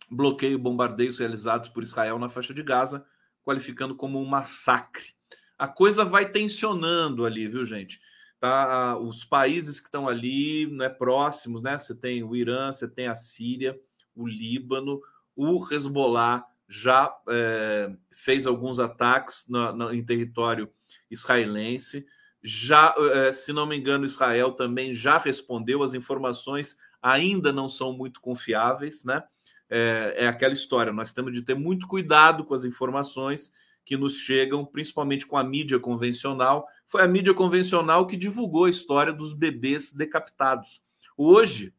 [0.10, 3.04] bloqueio e bombardeios realizados por Israel na faixa de Gaza,
[3.44, 5.16] qualificando como um massacre.
[5.58, 8.00] A coisa vai tensionando ali, viu, gente?
[8.40, 8.98] tá?
[8.98, 11.78] Os países que estão ali, né, próximos, né?
[11.80, 13.80] Você tem o Irã, você tem a Síria,
[14.16, 15.02] o Líbano,
[15.36, 20.70] o Hezbollah já é, fez alguns ataques na, em território
[21.10, 22.06] israelense.
[22.44, 25.84] Já, é, se não me engano, Israel também já respondeu.
[25.84, 29.24] As informações ainda não são muito confiáveis, né?
[29.70, 30.94] É, é aquela história.
[30.94, 33.52] Nós temos de ter muito cuidado com as informações
[33.84, 36.68] que nos chegam, principalmente com a mídia convencional.
[36.88, 40.84] Foi a mídia convencional que divulgou a história dos bebês decapitados.
[41.16, 41.74] Hoje,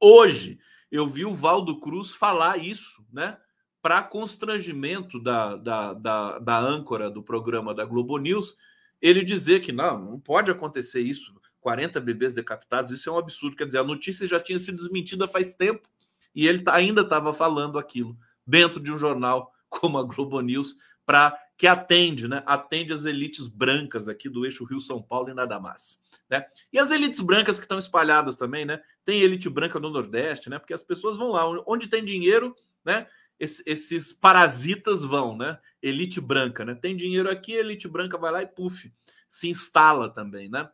[0.00, 0.58] hoje,
[0.96, 3.36] eu vi o Valdo Cruz falar isso, né?
[3.82, 8.56] Para constrangimento da, da, da, da âncora do programa da Globo News,
[9.02, 11.34] ele dizer que não, não pode acontecer isso.
[11.60, 13.56] 40 bebês decapitados, isso é um absurdo.
[13.56, 15.88] Quer dizer, a notícia já tinha sido desmentida faz tempo
[16.32, 21.36] e ele ainda estava falando aquilo dentro de um jornal como a Globo News, para
[21.56, 22.42] que atende, né?
[22.46, 26.44] Atende as elites brancas aqui do eixo Rio-São Paulo e nada mais, né?
[26.72, 28.82] E as elites brancas que estão espalhadas também, né?
[29.04, 30.58] Tem elite branca no Nordeste, né?
[30.58, 33.06] Porque as pessoas vão lá onde tem dinheiro, né?
[33.38, 35.58] esses parasitas vão, né?
[35.82, 36.74] Elite branca, né?
[36.74, 38.92] Tem dinheiro aqui, elite branca vai lá e puf,
[39.28, 40.68] se instala também, né?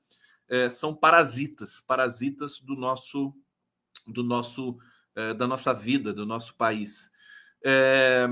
[0.48, 3.34] É, são parasitas, parasitas do nosso,
[4.06, 4.78] do nosso,
[5.14, 7.09] é, da nossa vida, do nosso país.
[7.64, 8.26] É,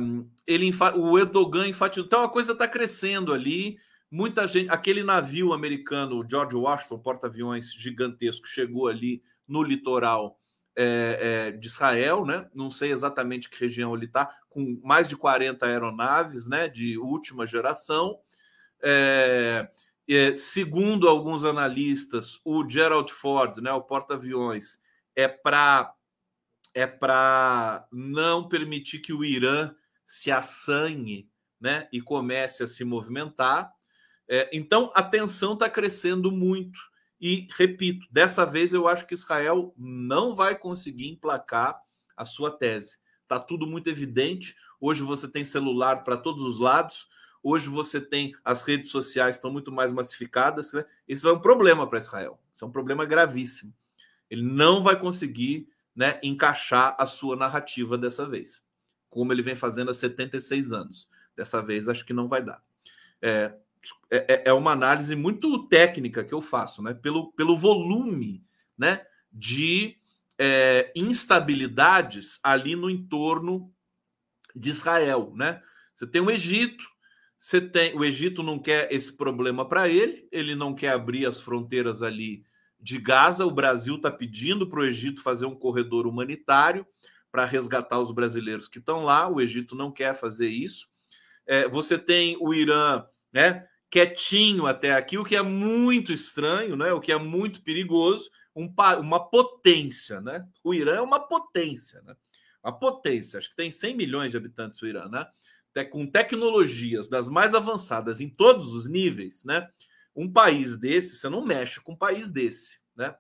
[0.47, 2.07] ele, o Erdogan enfatizou.
[2.07, 3.79] Então a coisa está crescendo ali.
[4.11, 4.71] Muita gente.
[4.71, 10.39] Aquele navio americano, o George Washington, porta-aviões gigantesco, chegou ali no litoral
[10.75, 12.49] é, é, de Israel, né?
[12.55, 16.69] Não sei exatamente que região ele está, com mais de 40 aeronaves, né?
[16.69, 18.19] De última geração.
[18.81, 19.69] É,
[20.37, 23.73] segundo alguns analistas, o Gerald Ford, né?
[23.73, 24.81] O porta-aviões,
[25.15, 25.93] é para
[26.75, 29.75] é para não permitir que o Irã
[30.07, 31.29] se assanhe
[31.61, 33.73] né, e comece a se movimentar.
[34.29, 36.79] É, então, a tensão está crescendo muito.
[37.21, 41.81] E, repito, dessa vez eu acho que Israel não vai conseguir emplacar
[42.17, 42.99] a sua tese.
[43.23, 44.57] Está tudo muito evidente.
[44.81, 47.09] Hoje você tem celular para todos os lados.
[47.43, 50.73] Hoje você tem as redes sociais estão muito mais massificadas.
[50.73, 50.85] Né?
[51.07, 52.41] Isso é um problema para Israel.
[52.55, 53.75] Isso é um problema gravíssimo.
[54.31, 58.63] Ele não vai conseguir né, encaixar a sua narrativa dessa vez,
[59.11, 61.09] como ele vem fazendo há 76 anos.
[61.37, 62.63] Dessa vez, acho que não vai dar.
[63.21, 63.53] É,
[64.09, 68.45] é, é uma análise muito técnica que eu faço, né, pelo, pelo volume
[68.79, 69.97] né, de
[70.39, 73.75] é, instabilidades ali no entorno
[74.55, 75.33] de Israel.
[75.35, 75.61] Né?
[75.97, 76.85] Você tem o Egito,
[77.37, 81.41] você tem o Egito não quer esse problema para ele, ele não quer abrir as
[81.41, 82.47] fronteiras ali
[82.81, 83.47] de Gaza.
[83.47, 86.87] O Brasil está pedindo para o Egito fazer um corredor humanitário
[87.31, 89.29] para resgatar os brasileiros que estão lá.
[89.29, 90.89] O Egito não quer fazer isso.
[91.47, 96.93] É, você tem o Irã, né, quietinho até aqui, o que é muito estranho, né?
[96.93, 100.21] o que é muito perigoso, um, uma potência.
[100.21, 100.47] Né?
[100.63, 102.03] O Irã é uma potência.
[102.03, 102.15] Né?
[102.63, 105.27] Uma potência, acho que tem 100 milhões de habitantes o Irã, né?
[105.93, 109.69] com tecnologias das mais avançadas em todos os níveis, né?
[110.19, 113.17] Um país desse, você não mexe com um país desse, né?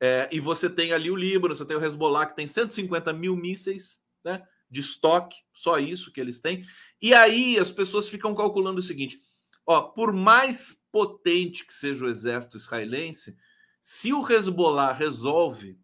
[0.00, 3.36] É, e você tem ali o Líbano, você tem o Hezbollah, que tem 150 mil
[3.36, 6.64] mísseis né, de estoque, só isso que eles têm.
[7.02, 9.20] E aí as pessoas ficam calculando o seguinte:
[9.66, 13.36] ó, por mais potente que seja o exército israelense,
[13.82, 15.78] se o Hezbollah resolve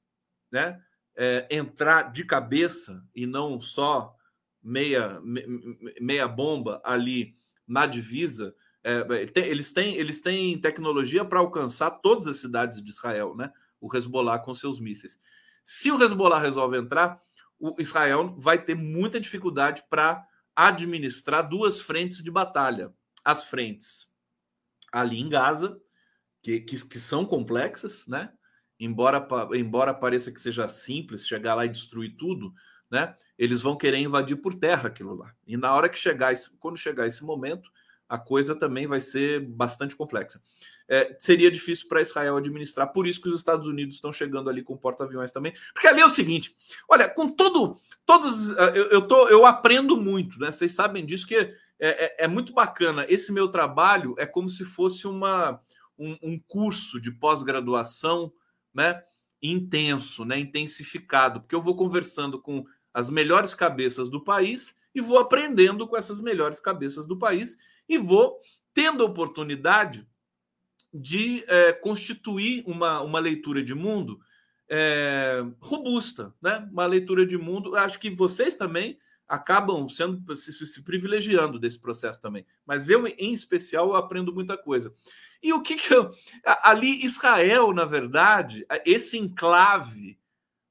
[0.50, 0.80] né,
[1.14, 4.16] é, entrar de cabeça e não só
[4.62, 5.20] meia,
[6.00, 8.54] meia bomba ali na divisa,
[8.86, 13.52] é, eles, têm, eles têm tecnologia para alcançar todas as cidades de Israel, né?
[13.80, 15.20] O Hezbollah com seus mísseis.
[15.64, 17.20] Se o Hezbollah resolve entrar,
[17.58, 22.94] o Israel vai ter muita dificuldade para administrar duas frentes de batalha.
[23.24, 24.08] As frentes
[24.92, 25.80] ali em Gaza,
[26.40, 28.32] que, que, que são complexas, né?
[28.78, 32.54] Embora, embora pareça que seja simples chegar lá e destruir tudo,
[32.88, 33.16] né?
[33.36, 35.34] Eles vão querer invadir por terra aquilo lá.
[35.44, 37.68] E na hora que chegar, quando chegar esse momento,
[38.08, 40.40] a coisa também vai ser bastante complexa.
[40.88, 44.62] É, seria difícil para Israel administrar, por isso que os Estados Unidos estão chegando ali
[44.62, 45.52] com porta-aviões também.
[45.72, 46.54] Porque ali é o seguinte:
[46.88, 47.78] olha, com todo.
[48.04, 48.50] Todos.
[48.50, 50.52] Eu, eu, tô, eu aprendo muito, né?
[50.52, 53.04] Vocês sabem disso, que é, é, é muito bacana.
[53.08, 55.60] Esse meu trabalho é como se fosse uma,
[55.98, 58.32] um, um curso de pós-graduação,
[58.72, 59.02] né?
[59.42, 60.38] Intenso, né?
[60.38, 62.64] Intensificado, porque eu vou conversando com
[62.94, 67.58] as melhores cabeças do país e vou aprendendo com essas melhores cabeças do país
[67.88, 68.40] e vou
[68.74, 70.06] tendo a oportunidade
[70.92, 74.20] de é, constituir uma, uma leitura de mundo
[74.68, 76.68] é, robusta, né?
[76.70, 77.76] Uma leitura de mundo.
[77.76, 82.46] Acho que vocês também acabam sendo se, se, privilegiando desse processo também.
[82.64, 84.94] Mas eu, em especial, aprendo muita coisa.
[85.42, 86.10] E o que, que eu,
[86.62, 90.18] ali Israel, na verdade, esse enclave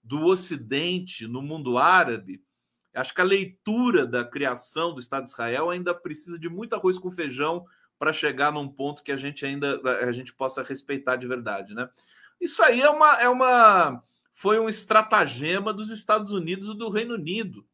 [0.04, 2.44] do Ocidente no mundo árabe,
[2.96, 6.98] acho que a leitura da criação do Estado de Israel ainda precisa de muito arroz
[6.98, 7.66] com feijão
[8.00, 11.90] para chegar num ponto que a gente ainda a gente possa respeitar de verdade, né?
[12.40, 14.04] Isso aí é uma é uma
[14.34, 17.66] foi um estratagema dos Estados Unidos e do Reino Unido,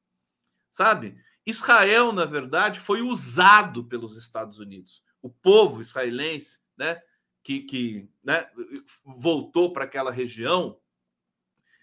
[0.70, 1.18] sabe?
[1.46, 5.04] Israel, na verdade, foi usado pelos Estados Unidos.
[5.22, 7.02] O povo israelense, né,
[7.44, 8.48] que, que né,
[9.04, 10.80] voltou para aquela região,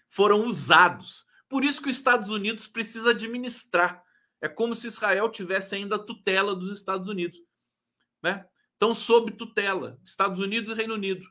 [0.07, 1.25] foram usados.
[1.49, 4.03] Por isso que os Estados Unidos precisa administrar.
[4.39, 7.39] É como se Israel tivesse ainda a tutela dos Estados Unidos.
[8.23, 8.45] Né?
[8.73, 11.25] Estão sob tutela, Estados Unidos e Reino Unido.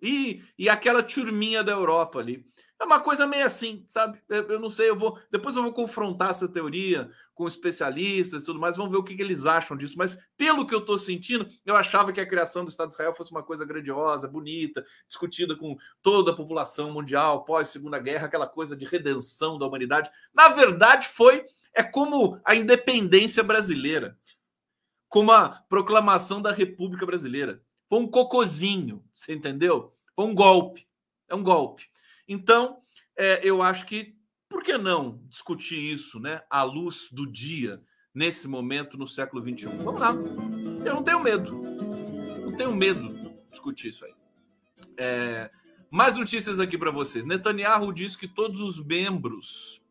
[0.00, 2.46] E, e aquela turminha da Europa ali.
[2.80, 4.20] É uma coisa meio assim, sabe?
[4.28, 5.18] Eu não sei, eu vou.
[5.32, 9.16] Depois eu vou confrontar essa teoria com especialistas e tudo mais, vamos ver o que,
[9.16, 9.96] que eles acham disso.
[9.98, 13.14] Mas, pelo que eu estou sentindo, eu achava que a criação do Estado de Israel
[13.14, 18.76] fosse uma coisa grandiosa, bonita, discutida com toda a população mundial, pós-segunda guerra, aquela coisa
[18.76, 20.10] de redenção da humanidade.
[20.32, 21.44] Na verdade, foi.
[21.74, 24.16] É como a independência brasileira,
[25.08, 27.62] como a proclamação da República Brasileira.
[27.88, 29.94] Foi um cocozinho, você entendeu?
[30.14, 30.86] Foi um golpe.
[31.28, 31.88] É um golpe.
[32.28, 32.82] Então,
[33.16, 34.14] é, eu acho que
[34.48, 37.82] por que não discutir isso, né, à luz do dia,
[38.14, 39.66] nesse momento, no século XXI?
[39.82, 40.12] Vamos lá.
[40.84, 41.52] Eu não tenho medo.
[41.52, 44.14] Não tenho medo de discutir isso aí.
[44.96, 45.50] É,
[45.90, 47.24] mais notícias aqui para vocês.
[47.24, 49.82] Netanyahu diz que todos os membros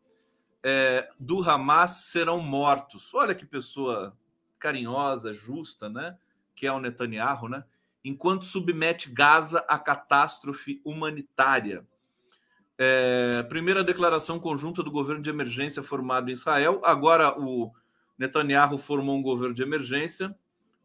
[0.62, 3.12] é, do Hamas serão mortos.
[3.14, 4.16] Olha que pessoa
[4.58, 6.16] carinhosa, justa, né?
[6.54, 7.64] Que é o Netanyahu, né?
[8.04, 11.86] Enquanto submete Gaza à catástrofe humanitária.
[12.80, 16.80] É, primeira declaração conjunta do governo de emergência formado em Israel.
[16.84, 17.72] Agora o
[18.16, 20.34] Netanyahu formou um governo de emergência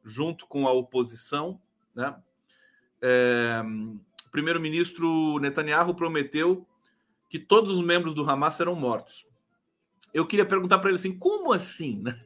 [0.03, 1.61] junto com a oposição.
[1.93, 2.15] Né?
[2.99, 3.61] É,
[4.31, 6.67] primeiro-ministro Netanyahu prometeu
[7.29, 9.27] que todos os membros do Hamas serão mortos.
[10.11, 12.01] Eu queria perguntar para ele assim: como assim?
[12.01, 12.19] Né?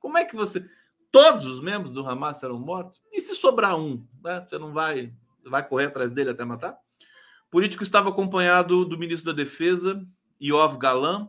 [0.00, 0.66] Como é que você.
[1.10, 3.02] Todos os membros do Hamas serão mortos?
[3.12, 4.06] E se sobrar um?
[4.24, 4.40] Né?
[4.40, 5.12] Você não vai,
[5.44, 6.78] vai correr atrás dele até matar?
[7.52, 10.02] Político estava acompanhado do ministro da Defesa,
[10.40, 11.28] Iov Galan,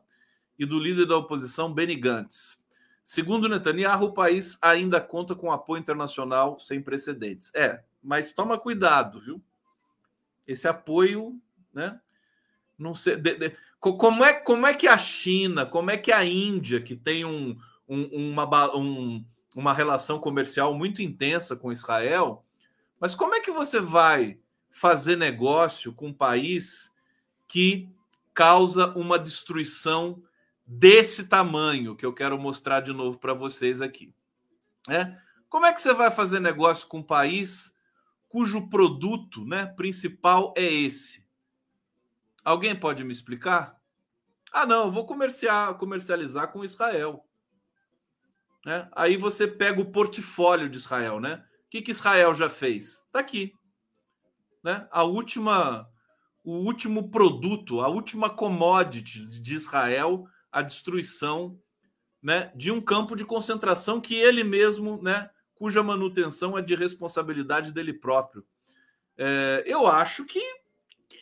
[0.57, 2.63] e do líder da oposição, Benny Gantz.
[3.03, 7.53] Segundo Netanyahu, o país ainda conta com apoio internacional sem precedentes.
[7.53, 9.43] É, mas toma cuidado, viu?
[10.47, 11.37] Esse apoio,
[11.73, 11.99] né?
[12.79, 13.17] Não sei.
[13.17, 16.95] De, de, como, é, como é que a China, como é que a Índia, que
[16.95, 22.45] tem um, um, uma, um, uma relação comercial muito intensa com Israel,
[22.97, 24.39] mas como é que você vai
[24.73, 26.91] fazer negócio com um país
[27.47, 27.89] que
[28.33, 30.21] causa uma destruição
[30.65, 34.13] desse tamanho que eu quero mostrar de novo para vocês aqui.
[34.89, 35.15] É?
[35.47, 37.73] Como é que você vai fazer negócio com um país
[38.27, 41.23] cujo produto né, principal é esse?
[42.43, 43.79] Alguém pode me explicar?
[44.51, 47.23] Ah, não, vou comerciar, comercializar com Israel.
[48.65, 48.89] Né?
[48.93, 51.43] Aí você pega o portfólio de Israel, né?
[51.65, 53.03] O que, que Israel já fez?
[53.05, 53.53] Está aqui.
[54.63, 54.87] Né?
[54.91, 55.89] A última,
[56.43, 61.59] o último produto, a última commodity de Israel, a destruição
[62.21, 67.73] né, de um campo de concentração que ele mesmo, né, cuja manutenção é de responsabilidade
[67.73, 68.45] dele próprio.
[69.17, 70.41] É, eu acho que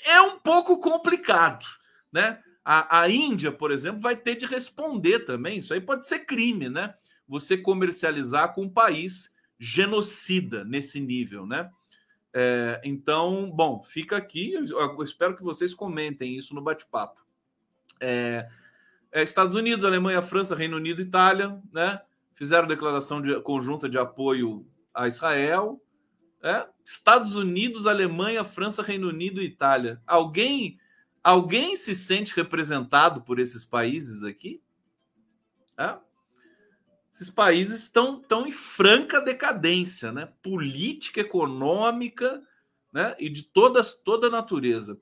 [0.06, 1.66] é um pouco complicado,
[2.12, 2.42] né?
[2.64, 5.58] A, a Índia, por exemplo, vai ter de responder também.
[5.60, 6.94] Isso aí pode ser crime, né?
[7.28, 11.70] Você comercializar com um país genocida nesse nível, né?
[12.34, 14.54] É, então, bom, fica aqui.
[14.54, 17.26] Eu espero que vocês comentem isso no bate-papo.
[18.00, 18.48] É,
[19.12, 22.02] é, Estados Unidos, Alemanha, França, Reino Unido, Itália, né?
[22.34, 25.82] Fizeram declaração de, conjunta de apoio a Israel.
[26.44, 26.66] É?
[26.84, 30.00] Estados Unidos, Alemanha, França, Reino Unido e Itália.
[30.08, 30.80] Alguém
[31.24, 34.62] Alguém se sente representado por esses países aqui?
[35.78, 35.98] É?
[37.22, 40.30] Esses países estão, estão em franca decadência, né?
[40.42, 42.42] Política, econômica,
[42.92, 43.16] né?
[43.20, 44.98] E de todas, toda natureza.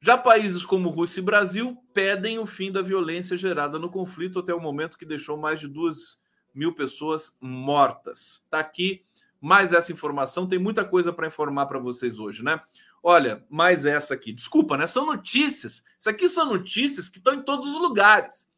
[0.00, 4.52] Já países como Rússia e Brasil pedem o fim da violência gerada no conflito até
[4.52, 6.20] o momento que deixou mais de duas
[6.52, 8.44] mil pessoas mortas.
[8.50, 9.04] Tá aqui
[9.40, 10.48] mais essa informação.
[10.48, 12.60] Tem muita coisa para informar para vocês hoje, né?
[13.00, 14.32] Olha, mais essa aqui.
[14.32, 14.88] Desculpa, né?
[14.88, 15.84] São notícias.
[15.96, 18.50] Isso aqui são notícias que estão em todos os lugares.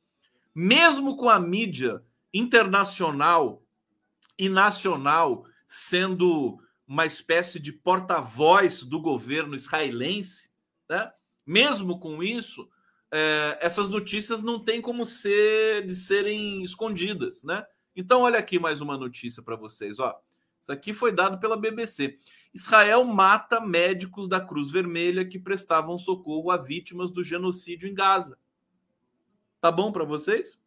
[0.54, 2.02] Mesmo com a mídia
[2.32, 3.62] internacional
[4.38, 10.50] e nacional sendo uma espécie de porta-voz do governo israelense,
[10.88, 11.12] né?
[11.46, 12.68] mesmo com isso,
[13.10, 17.64] é, essas notícias não têm como ser de serem escondidas, né?
[17.94, 20.20] Então, olha aqui mais uma notícia para vocês, ó.
[20.60, 22.18] Isso aqui foi dado pela BBC.
[22.52, 28.38] Israel mata médicos da Cruz Vermelha que prestavam socorro a vítimas do genocídio em Gaza.
[29.60, 30.60] Tá bom para vocês?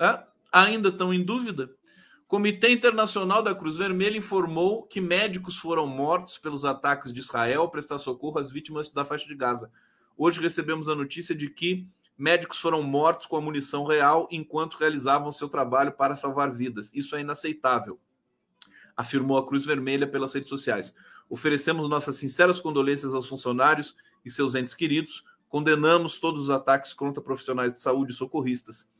[0.00, 0.24] É?
[0.52, 1.70] Ainda estão em dúvida?
[2.26, 7.70] Comitê Internacional da Cruz Vermelha informou que médicos foram mortos pelos ataques de Israel a
[7.70, 9.70] prestar socorro às vítimas da faixa de Gaza.
[10.16, 11.86] Hoje recebemos a notícia de que
[12.16, 16.92] médicos foram mortos com a munição real enquanto realizavam seu trabalho para salvar vidas.
[16.94, 17.98] Isso é inaceitável
[18.98, 20.92] afirmou a Cruz Vermelha pelas redes sociais.
[21.30, 23.94] Oferecemos nossas sinceras condolências aos funcionários
[24.24, 25.24] e seus entes queridos.
[25.48, 28.90] Condenamos todos os ataques contra profissionais de saúde e socorristas.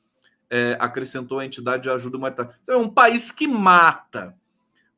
[0.51, 2.59] É, acrescentou a entidade de ajuda humanitária.
[2.66, 4.34] É um país que mata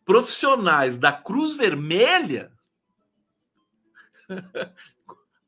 [0.04, 2.52] profissionais da Cruz Vermelha.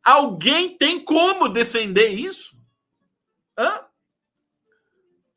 [0.02, 2.56] Alguém tem como defender isso?
[3.56, 3.84] Hã?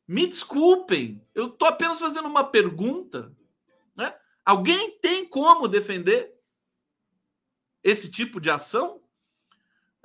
[0.07, 3.35] Me desculpem, eu estou apenas fazendo uma pergunta.
[3.95, 4.15] Né?
[4.43, 6.35] Alguém tem como defender
[7.83, 9.01] esse tipo de ação?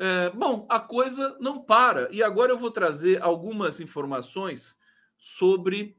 [0.03, 2.09] É, bom, a coisa não para.
[2.11, 4.79] E agora eu vou trazer algumas informações
[5.19, 5.95] sobre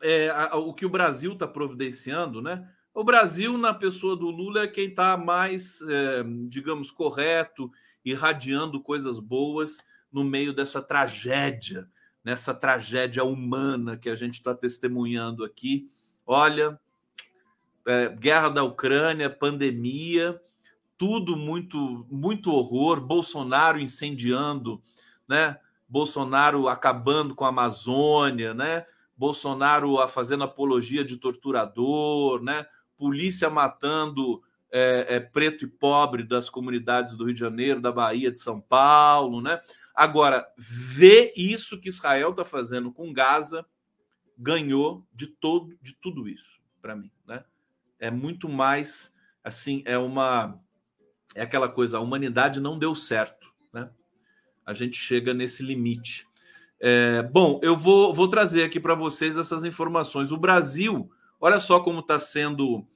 [0.00, 2.66] é, a, o que o Brasil está providenciando, né?
[2.94, 7.70] O Brasil, na pessoa do Lula, é quem está mais, é, digamos, correto,
[8.02, 9.76] irradiando coisas boas
[10.10, 11.86] no meio dessa tragédia,
[12.24, 15.90] nessa tragédia humana que a gente está testemunhando aqui.
[16.26, 16.80] Olha,
[17.86, 20.40] é, guerra da Ucrânia, pandemia,
[20.96, 23.00] tudo muito, muito horror.
[23.00, 24.82] Bolsonaro incendiando,
[25.28, 25.58] né?
[25.88, 28.86] Bolsonaro acabando com a Amazônia, né?
[29.16, 32.66] Bolsonaro fazendo apologia de torturador, né?
[32.96, 38.32] Polícia matando é, é, preto e pobre das comunidades do Rio de Janeiro, da Bahia,
[38.32, 39.60] de São Paulo, né?
[39.94, 43.64] Agora, ver isso que Israel está fazendo com Gaza
[44.36, 47.42] ganhou de todo de tudo isso para mim, né?
[47.98, 50.60] é muito mais assim, é uma
[51.36, 53.90] é aquela coisa, a humanidade não deu certo, né?
[54.64, 56.26] A gente chega nesse limite.
[56.80, 60.32] É, bom, eu vou, vou trazer aqui para vocês essas informações.
[60.32, 62.86] O Brasil, olha só como está sendo,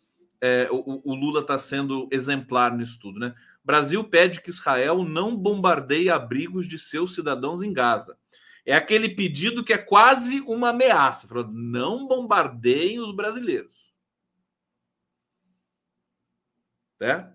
[0.40, 3.34] é, o, o, Lula está sendo exemplar nisso tudo, né?
[3.62, 8.16] Brasil pede que Israel não bombardeie abrigos de seus cidadãos em Gaza.
[8.64, 11.28] É aquele pedido que é quase uma ameaça.
[11.52, 13.92] Não bombardeiem os brasileiros.
[16.98, 17.30] Né?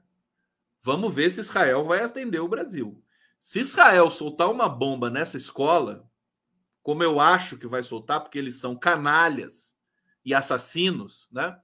[0.86, 3.04] Vamos ver se Israel vai atender o Brasil.
[3.40, 6.08] Se Israel soltar uma bomba nessa escola,
[6.84, 9.76] como eu acho que vai soltar, porque eles são canalhas
[10.24, 11.60] e assassinos, né?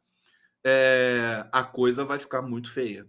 [0.63, 3.07] É, a coisa vai ficar muito feia.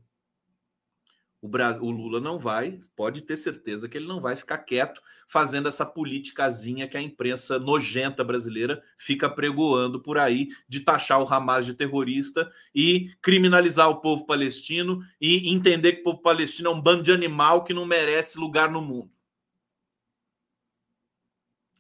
[1.43, 5.67] O, o Lula não vai, pode ter certeza que ele não vai ficar quieto fazendo
[5.67, 11.67] essa politicazinha que a imprensa nojenta brasileira fica pregoando por aí de taxar o Hamas
[11.67, 16.81] de terrorista e criminalizar o povo palestino e entender que o povo palestino é um
[16.81, 19.11] bando de animal que não merece lugar no mundo.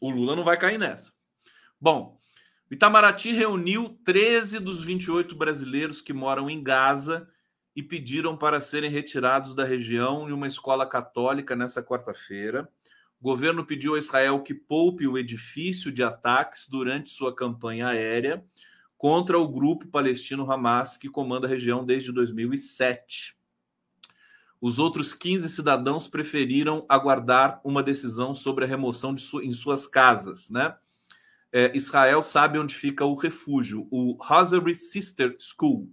[0.00, 1.12] O Lula não vai cair nessa.
[1.80, 2.20] Bom,
[2.68, 7.28] Itamaraty reuniu 13 dos 28 brasileiros que moram em Gaza
[7.74, 12.68] e pediram para serem retirados da região em uma escola católica nessa quarta-feira.
[13.20, 18.44] O governo pediu a Israel que poupe o edifício de ataques durante sua campanha aérea
[18.98, 23.36] contra o grupo palestino Hamas, que comanda a região desde 2007.
[24.60, 29.88] Os outros 15 cidadãos preferiram aguardar uma decisão sobre a remoção de su em suas
[29.88, 30.76] casas, né?
[31.50, 35.90] É, Israel sabe onde fica o refúgio, o Hazari Sister School,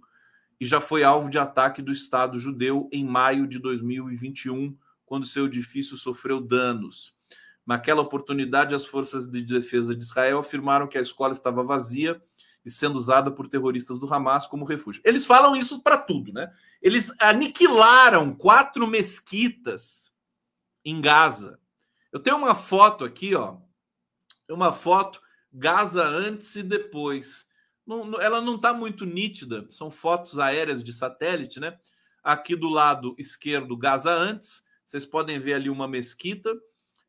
[0.60, 5.46] e já foi alvo de ataque do Estado judeu em maio de 2021, quando seu
[5.46, 7.14] edifício sofreu danos.
[7.66, 12.22] Naquela oportunidade, as forças de defesa de Israel afirmaram que a escola estava vazia
[12.64, 15.00] e sendo usada por terroristas do Hamas como refúgio.
[15.04, 16.52] Eles falam isso para tudo, né?
[16.82, 20.12] Eles aniquilaram quatro mesquitas
[20.84, 21.58] em Gaza.
[22.12, 23.56] Eu tenho uma foto aqui, ó.
[24.48, 25.20] Uma foto
[25.52, 27.46] Gaza antes e depois
[27.98, 31.78] não, ela não está muito nítida, são fotos aéreas de satélite, né?
[32.22, 36.52] Aqui do lado esquerdo, Gaza antes, vocês podem ver ali uma mesquita,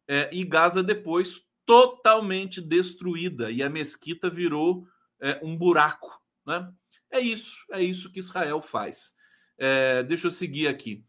[0.08, 4.88] é, e Gaza depois totalmente destruída, e a mesquita virou
[5.20, 6.72] é, um buraco, né?
[7.10, 9.14] É isso, é isso que Israel faz.
[9.58, 11.06] É, deixa eu seguir aqui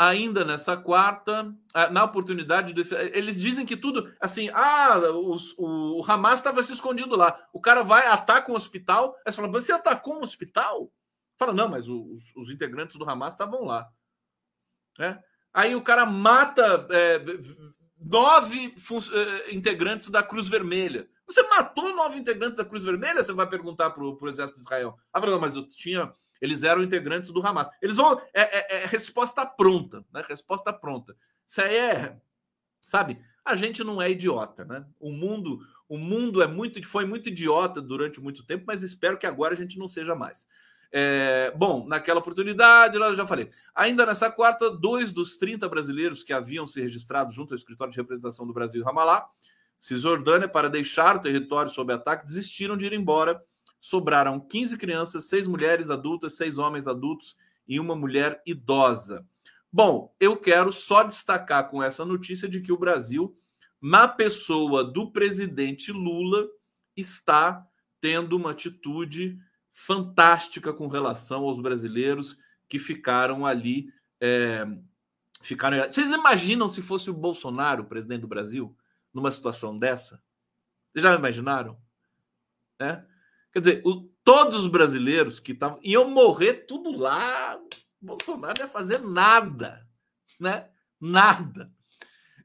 [0.00, 2.82] ainda nessa quarta, ah, na oportunidade, de,
[3.12, 7.38] eles dizem que tudo, assim, ah, os, o, o Hamas estava se escondido lá.
[7.52, 10.90] O cara vai, ataca um hospital, aí você fala, você atacou um hospital?
[11.38, 13.86] Fala, não, mas os, os integrantes do Hamas estavam lá.
[14.98, 15.18] É?
[15.52, 17.22] Aí o cara mata é,
[17.98, 18.74] nove
[19.12, 21.06] é, integrantes da Cruz Vermelha.
[21.26, 23.22] Você matou nove integrantes da Cruz Vermelha?
[23.22, 24.96] Você vai perguntar para o exército de Israel.
[25.12, 26.10] Ah, não, mas eu tinha
[26.40, 27.68] eles eram integrantes do Hamas.
[27.82, 28.20] Eles vão.
[28.32, 30.24] É, é, é resposta pronta, né?
[30.28, 31.16] Resposta pronta.
[31.46, 32.16] Isso aí é.
[32.86, 33.20] Sabe?
[33.44, 34.84] A gente não é idiota, né?
[34.98, 39.26] O mundo, o mundo é muito, foi muito idiota durante muito tempo, mas espero que
[39.26, 40.46] agora a gente não seja mais.
[40.92, 43.48] É, bom, naquela oportunidade, eu já falei.
[43.74, 47.98] Ainda nessa quarta, dois dos 30 brasileiros que haviam se registrado junto ao escritório de
[47.98, 49.26] representação do Brasil em Ramallah,
[49.78, 53.40] Cisjordânia, para deixar o território sob ataque, desistiram de ir embora
[53.80, 59.26] sobraram 15 crianças, seis mulheres adultas, seis homens adultos e uma mulher idosa.
[59.72, 63.36] Bom, eu quero só destacar com essa notícia de que o Brasil,
[63.80, 66.46] na pessoa do presidente Lula,
[66.96, 67.66] está
[68.00, 69.38] tendo uma atitude
[69.72, 72.36] fantástica com relação aos brasileiros
[72.68, 73.92] que ficaram ali.
[74.20, 74.66] É,
[75.40, 75.78] ficaram.
[75.88, 78.76] Vocês imaginam se fosse o Bolsonaro, presidente do Brasil,
[79.14, 80.22] numa situação dessa?
[80.92, 81.78] Vocês já imaginaram?
[82.80, 83.04] É?
[83.52, 87.58] Quer dizer, o, todos os brasileiros que estavam iam morrer tudo lá.
[88.00, 89.86] Bolsonaro ia fazer nada,
[90.38, 90.68] né?
[91.00, 91.70] Nada.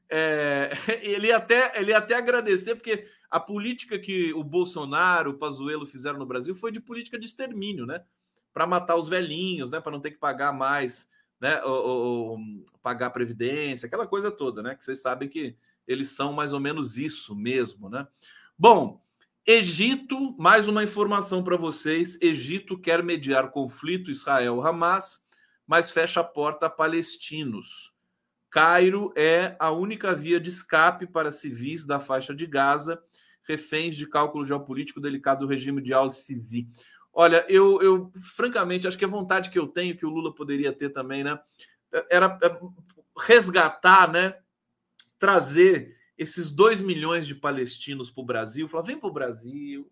[0.08, 0.70] É,
[1.02, 6.18] ele ia até ele até agradecer porque a política que o Bolsonaro, o Pazuello fizeram
[6.18, 8.04] no Brasil foi de política de extermínio, né?
[8.52, 9.80] Para matar os velhinhos, né?
[9.80, 11.08] Para não ter que pagar mais,
[11.40, 11.62] né?
[11.64, 12.38] Ou, ou,
[12.82, 14.74] pagar previdência, aquela coisa toda, né?
[14.74, 18.06] Que vocês sabem que eles são mais ou menos isso mesmo, né?
[18.58, 19.04] Bom,
[19.48, 25.24] Egito, mais uma informação para vocês: Egito quer mediar conflito Israel-Hamas,
[25.64, 27.94] mas fecha a porta a palestinos.
[28.50, 33.00] Cairo é a única via de escape para civis da faixa de Gaza,
[33.44, 36.68] reféns de cálculo geopolítico delicado do regime de Al-Sisi.
[37.12, 40.72] Olha, eu, eu francamente acho que a vontade que eu tenho, que o Lula poderia
[40.72, 41.38] ter também, né?
[42.10, 42.58] Era é,
[43.16, 44.34] resgatar, né?
[45.20, 49.90] Trazer esses 2 milhões de palestinos para o Brasil, falar: vem para o Brasil,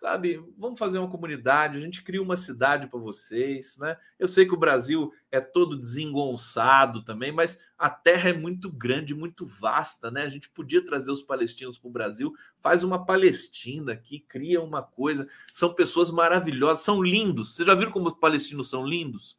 [0.00, 0.42] sabe?
[0.56, 3.98] Vamos fazer uma comunidade, a gente cria uma cidade para vocês, né?
[4.18, 9.14] Eu sei que o Brasil é todo desengonçado também, mas a terra é muito grande,
[9.14, 10.22] muito vasta, né?
[10.22, 14.82] A gente podia trazer os palestinos para o Brasil, faz uma Palestina aqui, cria uma
[14.82, 15.28] coisa.
[15.52, 17.54] São pessoas maravilhosas, são lindos.
[17.54, 19.38] Vocês já viram como os palestinos são lindos?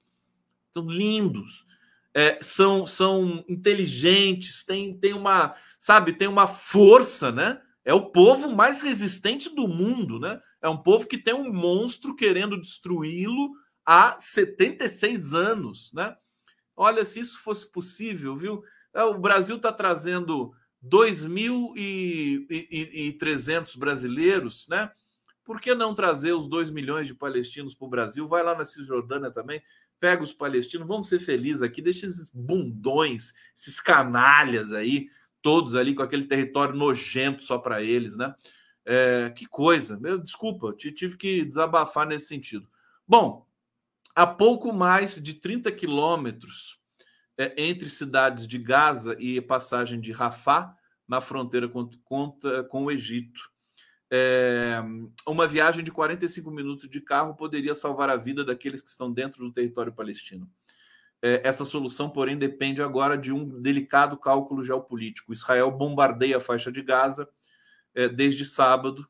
[0.71, 1.65] São lindos.
[2.13, 7.59] É, são, são inteligentes, tem, tem uma sabe, tem uma força, né?
[7.84, 10.39] É o povo mais resistente do mundo, né?
[10.61, 13.49] É um povo que tem um monstro querendo destruí-lo
[13.84, 16.15] há 76 anos, né?
[16.77, 18.61] Olha, se isso fosse possível, viu?
[18.93, 20.53] É, o Brasil está trazendo
[20.86, 24.91] 2.300 brasileiros, né?
[25.43, 28.27] Por que não trazer os 2 milhões de palestinos para o Brasil?
[28.27, 29.63] Vai lá na Cisjordânia também.
[29.99, 35.09] pega os palestinos, vamos ser felizes aqui, deixa esses bundões, esses canalhas aí,
[35.42, 38.34] todos ali com aquele território nojento só para eles, né?
[38.86, 42.68] É, que coisa, meu, desculpa, tive que desabafar nesse sentido.
[43.08, 43.46] Bom,
[44.16, 46.80] a pouco mais de 30 quilômetros
[47.38, 50.76] é, entre cidades de Gaza e passagem de Rafah,
[51.08, 52.38] na fronteira com, com,
[52.70, 53.52] com o Egito.
[54.14, 54.82] É,
[55.28, 59.44] uma viagem de 45 minutos de carro poderia salvar a vida daqueles que estão dentro
[59.44, 60.50] do território palestino.
[61.22, 65.34] É, essa solução, porém, depende agora de um delicado cálculo geopolítico.
[65.34, 67.30] Israel bombardeia a faixa de Gaza
[67.93, 69.07] é, desde sábado.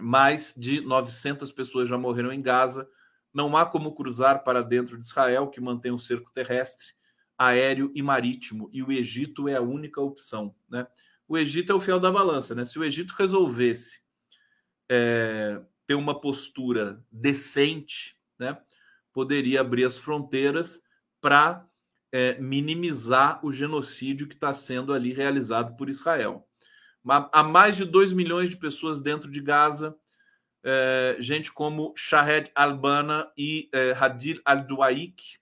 [0.00, 2.88] Mais de 900 pessoas já morreram em Gaza.
[3.34, 6.88] Não há como cruzar para dentro de Israel, que mantém um cerco terrestre,
[7.36, 8.70] aéreo e marítimo.
[8.72, 10.54] E o Egito é a única opção.
[10.68, 10.86] Né?
[11.26, 12.54] O Egito é o fiel da balança.
[12.54, 12.64] Né?
[12.64, 14.00] Se o Egito resolvesse
[14.88, 18.58] é, ter uma postura decente, né,
[19.12, 20.80] poderia abrir as fronteiras
[21.20, 21.66] para
[22.12, 26.46] é, minimizar o genocídio que está sendo ali realizado por Israel.
[27.06, 29.96] Há mais de 2 milhões de pessoas dentro de Gaza,
[30.62, 35.38] é, gente como Shahed Albana e é, Hadil Al-Duaik,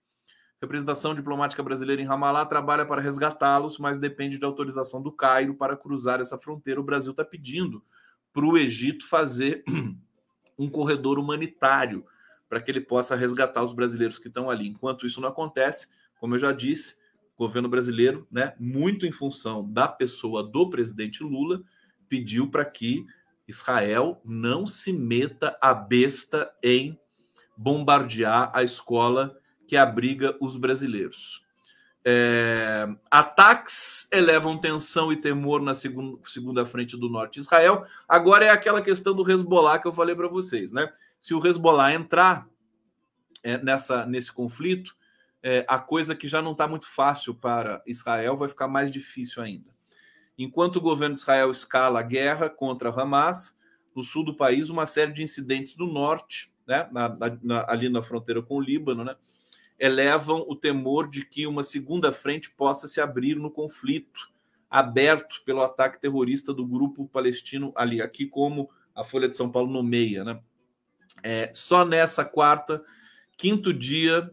[0.60, 5.76] representação diplomática brasileira em Ramallah, trabalha para resgatá-los, mas depende da autorização do Cairo para
[5.76, 6.80] cruzar essa fronteira.
[6.80, 7.84] O Brasil está pedindo
[8.32, 9.64] para o Egito fazer
[10.58, 12.04] um corredor humanitário
[12.48, 14.68] para que ele possa resgatar os brasileiros que estão ali.
[14.68, 15.88] Enquanto isso não acontece,
[16.18, 16.96] como eu já disse,
[17.36, 21.62] o governo brasileiro, né, muito em função da pessoa do presidente Lula,
[22.08, 23.04] pediu para que
[23.46, 26.98] Israel não se meta a besta em
[27.56, 31.44] bombardear a escola que abriga os brasileiros.
[32.08, 37.84] É, ataques elevam tensão e temor na segunda, segunda frente do norte de Israel.
[38.08, 40.88] Agora é aquela questão do Hezbollah que eu falei para vocês, né?
[41.26, 42.48] Se o Hezbollah entrar
[43.42, 44.94] é, nessa, nesse conflito,
[45.42, 49.42] é, a coisa que já não está muito fácil para Israel vai ficar mais difícil
[49.42, 49.74] ainda.
[50.38, 53.58] Enquanto o governo de Israel escala a guerra contra Hamas,
[53.92, 57.08] no sul do país, uma série de incidentes do norte, né, na,
[57.42, 59.16] na, ali na fronteira com o Líbano, né,
[59.80, 64.30] elevam o temor de que uma segunda frente possa se abrir no conflito
[64.70, 69.72] aberto pelo ataque terrorista do grupo palestino ali, aqui como a Folha de São Paulo
[69.72, 70.40] nomeia, né?
[71.22, 72.82] É, só nessa quarta,
[73.36, 74.30] quinto dia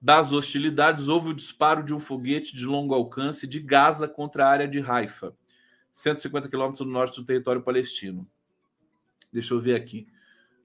[0.00, 4.50] das hostilidades, houve o disparo de um foguete de longo alcance de Gaza contra a
[4.50, 5.32] área de Haifa,
[5.92, 8.28] 150 quilômetros do norte do território palestino.
[9.32, 10.08] Deixa eu ver aqui.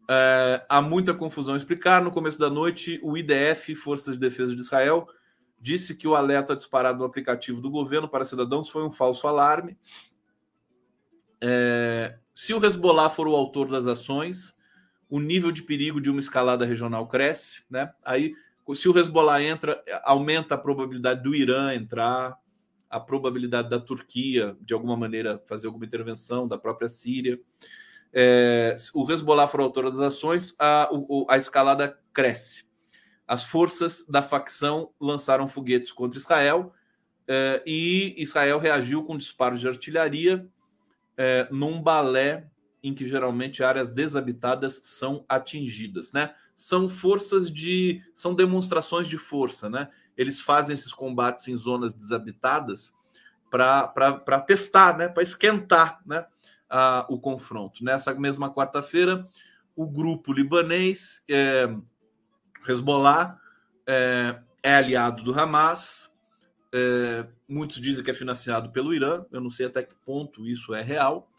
[0.09, 2.01] É, há muita confusão a explicar.
[2.01, 5.07] No começo da noite, o IDF, Forças de Defesa de Israel,
[5.59, 9.77] disse que o alerta disparado no aplicativo do governo para cidadãos foi um falso alarme.
[11.41, 14.56] É, se o Hezbollah for o autor das ações,
[15.09, 17.63] o nível de perigo de uma escalada regional cresce.
[17.69, 17.91] Né?
[18.03, 18.33] Aí,
[18.73, 22.37] se o Hezbollah entra, aumenta a probabilidade do Irã entrar,
[22.89, 27.39] a probabilidade da Turquia, de alguma maneira, fazer alguma intervenção, da própria Síria
[28.13, 30.89] é, o Hezbollah for autor das ações, a,
[31.29, 32.65] a escalada cresce.
[33.27, 36.73] As forças da facção lançaram foguetes contra Israel
[37.27, 40.47] é, e Israel reagiu com disparos de artilharia
[41.17, 42.47] é, num balé
[42.87, 46.33] em que geralmente áreas desabitadas são atingidas, né?
[46.55, 49.89] São forças de, são demonstrações de força, né?
[50.17, 52.95] Eles fazem esses combates em zonas desabitadas
[53.49, 55.07] para testar, né?
[55.07, 56.25] Para esquentar, né?
[56.69, 57.83] a, o confronto.
[57.83, 59.27] Nessa mesma quarta-feira,
[59.75, 61.69] o grupo libanês é,
[62.67, 63.39] Hezbollah
[63.85, 66.13] é, é aliado do Hamas.
[66.73, 69.25] É, muitos dizem que é financiado pelo Irã.
[69.31, 71.29] Eu não sei até que ponto isso é real.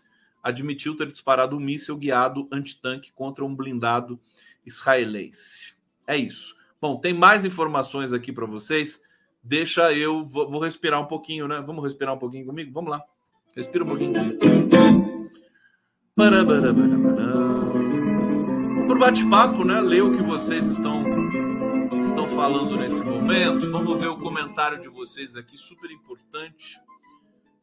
[0.42, 4.18] Admitiu ter disparado um míssil guiado antitanque contra um blindado
[4.64, 5.74] israelense.
[6.06, 6.56] É isso.
[6.80, 9.02] Bom, tem mais informações aqui para vocês.
[9.42, 10.24] Deixa eu.
[10.26, 11.60] Vou, respirar um pouquinho, né?
[11.60, 12.72] Vamos respirar um pouquinho comigo?
[12.72, 13.02] Vamos lá.
[13.54, 14.12] Respira um pouquinho.
[18.86, 19.80] Por bate-papo, né?
[19.80, 21.02] Ler o que vocês estão,
[21.98, 23.70] estão falando nesse momento.
[23.70, 26.78] Vamos ver o comentário de vocês aqui, super importante.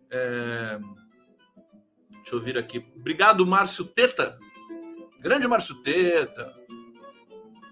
[0.10, 0.80] É...
[2.26, 2.84] Deixa eu vir aqui.
[2.96, 4.40] Obrigado, Márcio Teta.
[5.20, 6.52] Grande Márcio Teta.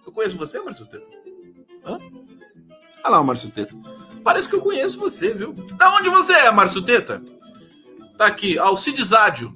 [0.06, 1.08] Eu conheço você, Márcio Teta?
[1.84, 1.98] Hã?
[3.04, 3.74] Olha lá o Márcio Teta.
[4.24, 5.54] Parece que eu conheço você, viu?
[5.54, 7.24] Da onde você é, Márcio Teta?
[8.16, 9.52] Tá aqui, Alcides Ádio.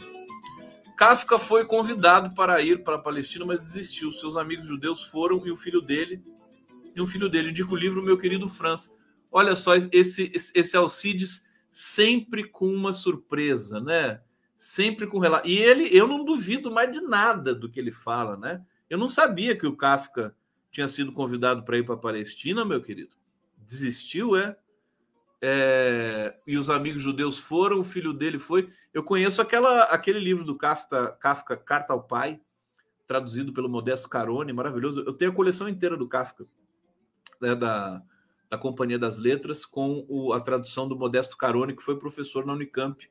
[0.98, 4.12] Kafka foi convidado para ir para a Palestina, mas desistiu.
[4.12, 6.24] Seus amigos judeus foram e o filho dele,
[6.96, 8.92] e o filho dele indica o livro Meu Querido França.
[9.32, 14.22] Olha só, esse, esse Alcides sempre com uma surpresa, né?
[14.58, 15.48] Sempre com relato.
[15.48, 18.66] E ele, eu não duvido mais de nada do que ele fala, né?
[18.90, 20.36] Eu não sabia que o Kafka
[20.72, 23.16] tinha sido convidado para ir para a Palestina, meu querido.
[23.58, 24.58] Desistiu, é?
[25.42, 26.36] é?
[26.48, 28.72] E os amigos judeus foram, o filho dele foi.
[28.94, 32.42] Eu conheço aquela, aquele livro do Kafka, Kafka, Carta ao Pai,
[33.08, 35.04] traduzido pelo Modesto Carone, maravilhoso.
[35.06, 36.46] Eu tenho a coleção inteira do Kafka,
[37.40, 38.02] né, da,
[38.50, 42.54] da Companhia das Letras, com o, a tradução do Modesto Carone, que foi professor na
[42.54, 43.10] Unicamp,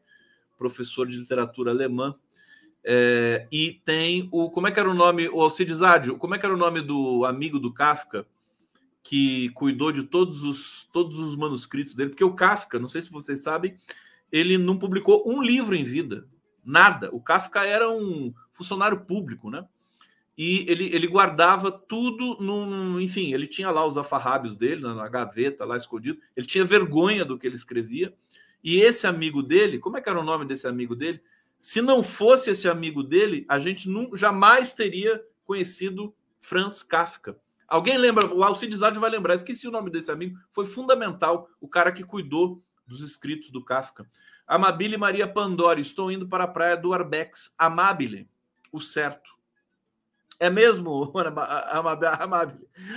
[0.56, 2.14] professor de literatura alemã.
[2.84, 4.50] É, e tem o.
[4.50, 5.28] Como é que era o nome?
[5.28, 8.26] O Alcides Ádio, como é que era o nome do amigo do Kafka
[9.02, 12.10] que cuidou de todos os, todos os manuscritos dele?
[12.10, 13.76] Porque o Kafka, não sei se vocês sabem,
[14.30, 16.26] ele não publicou um livro em vida.
[16.64, 17.08] Nada.
[17.12, 19.66] O Kafka era um funcionário público, né?
[20.36, 25.08] e ele, ele guardava tudo no, enfim, ele tinha lá os afarrábios dele na, na,
[25.08, 26.18] gaveta lá escondido.
[26.36, 28.12] Ele tinha vergonha do que ele escrevia.
[28.66, 31.22] E esse amigo dele, como é que era o nome desse amigo dele?
[31.56, 37.38] Se não fosse esse amigo dele, a gente não, jamais teria conhecido Franz Kafka.
[37.68, 38.26] Alguém lembra?
[38.34, 39.36] O Alcides Adi vai lembrar.
[39.36, 40.36] Esqueci o nome desse amigo.
[40.50, 44.04] Foi fundamental, o cara que cuidou dos escritos do Kafka.
[44.44, 47.54] Amabile Maria Pandori, estou indo para a praia do Arbex.
[47.56, 48.28] Amabile,
[48.72, 49.36] o certo
[50.38, 51.12] é mesmo,
[51.70, 52.12] Amabile?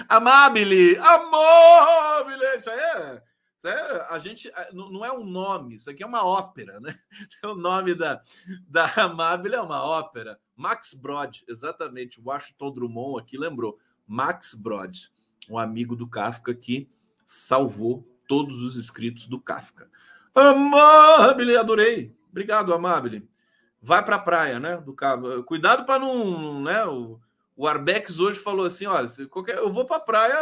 [0.08, 0.98] Amabile!
[0.98, 2.58] Amabile!
[2.58, 3.24] Isso aí é.
[3.66, 6.98] É, a gente não é um nome, isso aqui é uma ópera, né?
[7.44, 8.22] O nome da,
[8.68, 10.40] da Amabile é uma ópera.
[10.56, 12.22] Max Brod, exatamente.
[12.22, 13.78] Washington Drummond aqui lembrou.
[14.08, 14.98] Max Brod,
[15.50, 16.90] um amigo do Kafka que
[17.26, 19.90] salvou todos os escritos do Kafka.
[20.34, 22.16] Amabile, adorei.
[22.30, 23.28] Obrigado, Amabile.
[23.82, 24.78] Vai para a praia, né?
[24.78, 24.96] Do
[25.44, 26.86] Cuidado para não, né?
[26.86, 27.20] O,
[27.60, 30.38] o Arbex hoje falou assim: olha, qualquer, eu vou para a praia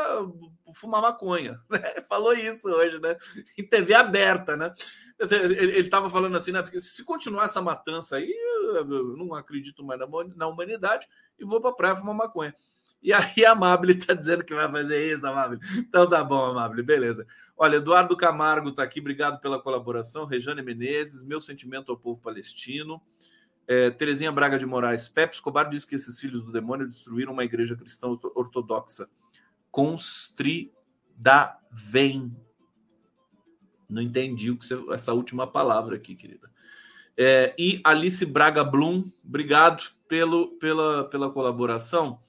[0.75, 1.59] fumar maconha.
[1.67, 1.79] Né?
[2.07, 3.17] Falou isso hoje, né?
[3.57, 4.71] Em TV aberta, né?
[5.19, 6.61] Ele estava falando assim, né?
[6.61, 8.31] Porque se continuar essa matança aí,
[8.75, 9.99] eu não acredito mais
[10.35, 11.07] na humanidade
[11.39, 12.55] e vou para a praia fumar maconha.
[13.01, 15.59] E aí a Amable está dizendo que vai fazer isso, Amable.
[15.75, 17.25] Então tá bom, Amable, beleza.
[17.57, 20.25] Olha, Eduardo Camargo está aqui, obrigado pela colaboração.
[20.25, 23.01] Rejane Menezes, meu sentimento ao povo palestino.
[23.67, 25.09] É, Terezinha Braga de Moraes.
[25.09, 29.09] Pepe Escobar diz que esses filhos do demônio destruíram uma igreja cristã ortodoxa.
[31.71, 32.35] vem.
[33.89, 36.49] Não entendi o que você, essa última palavra aqui, querida.
[37.17, 42.19] É, e Alice Braga Blum, obrigado pelo, pela, pela colaboração.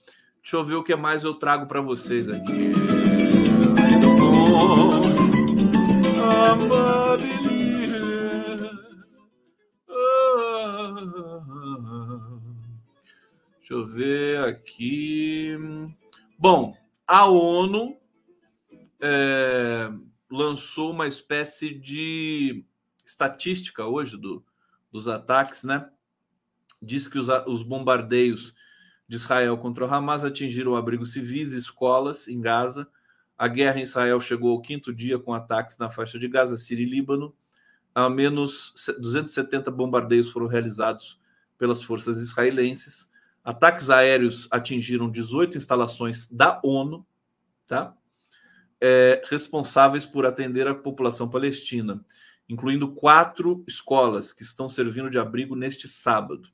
[0.42, 2.72] Deixa eu ver o que mais eu trago para vocês aqui.
[13.68, 15.54] Deixa eu ver aqui.
[16.38, 16.74] Bom,
[17.06, 17.98] a ONU
[18.98, 19.92] é,
[20.30, 22.64] lançou uma espécie de
[23.04, 24.42] estatística hoje do,
[24.90, 25.90] dos ataques, né?
[26.80, 28.54] Diz que os, os bombardeios
[29.06, 32.88] de Israel contra o Hamas atingiram abrigos civis e escolas em Gaza.
[33.36, 36.86] A guerra em Israel chegou ao quinto dia com ataques na faixa de Gaza, Síria
[36.86, 37.34] e Líbano
[37.94, 41.20] ao menos 270 bombardeios foram realizados
[41.58, 43.10] pelas forças israelenses.
[43.44, 47.06] Ataques aéreos atingiram 18 instalações da ONU,
[47.66, 47.94] tá?
[48.80, 52.04] É, responsáveis por atender a população palestina,
[52.48, 56.48] incluindo quatro escolas que estão servindo de abrigo neste sábado,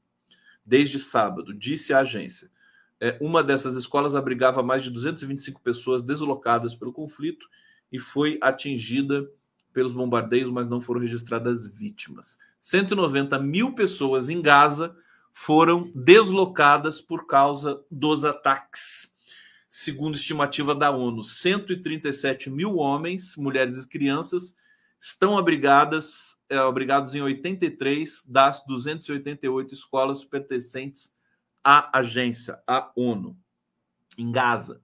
[0.65, 2.51] desde sábado, disse a agência.
[3.01, 7.47] É, uma dessas escolas abrigava mais de 225 pessoas deslocadas pelo conflito
[7.93, 9.29] e foi atingida
[9.73, 12.39] pelos bombardeios, mas não foram registradas vítimas.
[12.61, 14.97] 190 mil pessoas em Gaza
[15.35, 19.13] foram deslocadas por causa dos ataques.
[19.69, 24.55] Segundo estimativa da ONU, 137 mil homens, mulheres e crianças
[25.01, 31.13] estão abrigadas, é, abrigados em 83 das 288 escolas pertencentes
[31.63, 33.37] à agência, à ONU,
[34.17, 34.81] em Gaza.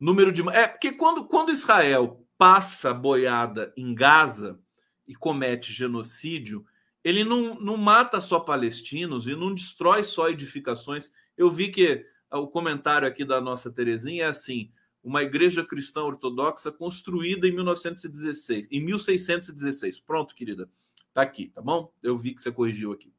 [0.00, 0.40] Número de.
[0.48, 4.58] É, porque quando, quando Israel passa boiada em Gaza
[5.06, 6.64] e comete genocídio,
[7.04, 11.10] ele não, não mata só palestinos e não destrói só edificações.
[11.36, 14.70] Eu vi que o comentário aqui da nossa Terezinha é assim:
[15.02, 20.00] uma igreja cristã ortodoxa construída em 1916, em 1616.
[20.00, 20.68] Pronto, querida.
[21.12, 21.92] Tá aqui, tá bom?
[22.02, 23.12] Eu vi que você corrigiu aqui.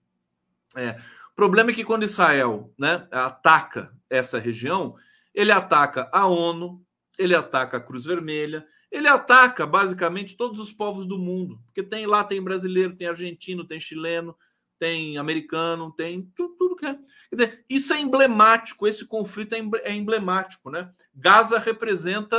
[0.76, 1.00] É,
[1.32, 4.96] o problema é que quando Israel né, ataca essa região,
[5.34, 6.84] ele ataca a ONU,
[7.18, 12.06] ele ataca a Cruz Vermelha, ele ataca basicamente todos os povos do mundo, porque tem
[12.06, 14.38] lá tem brasileiro, tem argentino, tem chileno,
[14.78, 16.94] tem americano, tem tudo, tudo que é.
[16.94, 20.94] Quer dizer, isso é emblemático, esse conflito é, é emblemático, né?
[21.14, 22.38] Gaza representa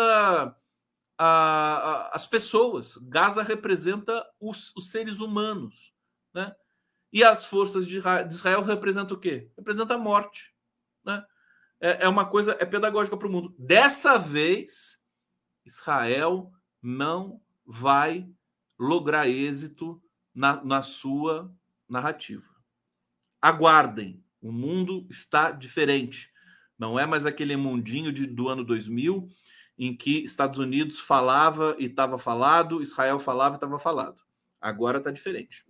[1.18, 5.92] a, a, as pessoas, Gaza representa os, os, seres humanos,
[6.32, 6.55] né?
[7.12, 9.50] E as forças de Israel representam o quê?
[9.57, 10.52] Representa a morte,
[11.05, 11.24] né?
[11.84, 13.55] é, é uma coisa, é pedagógica para o mundo.
[13.59, 14.98] Dessa vez,
[15.64, 16.52] Israel
[16.82, 18.28] não vai
[18.78, 20.02] lograr êxito
[20.34, 21.52] na, na sua
[21.88, 22.44] narrativa.
[23.40, 26.30] Aguardem, o mundo está diferente.
[26.78, 29.28] Não é mais aquele mundinho de, do ano 2000
[29.78, 34.22] em que Estados Unidos falava e estava falado, Israel falava e estava falado.
[34.60, 35.64] Agora está diferente.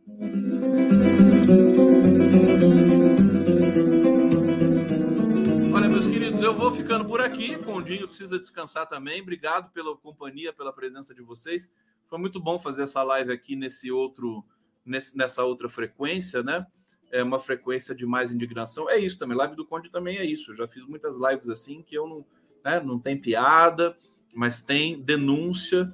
[6.77, 7.57] Ficando por aqui.
[7.59, 9.22] Condinho precisa descansar também.
[9.22, 11.70] Obrigado pela companhia, pela presença de vocês.
[12.09, 14.45] Foi muito bom fazer essa live aqui nesse outro,
[14.85, 16.66] nesse, nessa outra frequência, né?
[17.12, 18.91] É uma frequência de mais indignação.
[18.91, 19.37] É isso também.
[19.37, 20.51] Live do Conde também é isso.
[20.51, 22.27] Eu já fiz muitas lives assim que eu não,
[22.64, 23.97] né, não tem piada,
[24.35, 25.89] mas tem denúncia,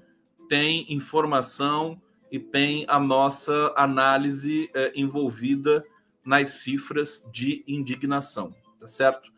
[0.48, 2.00] tem informação
[2.32, 5.84] e tem a nossa análise é, envolvida
[6.24, 9.30] nas cifras de indignação, tá certo?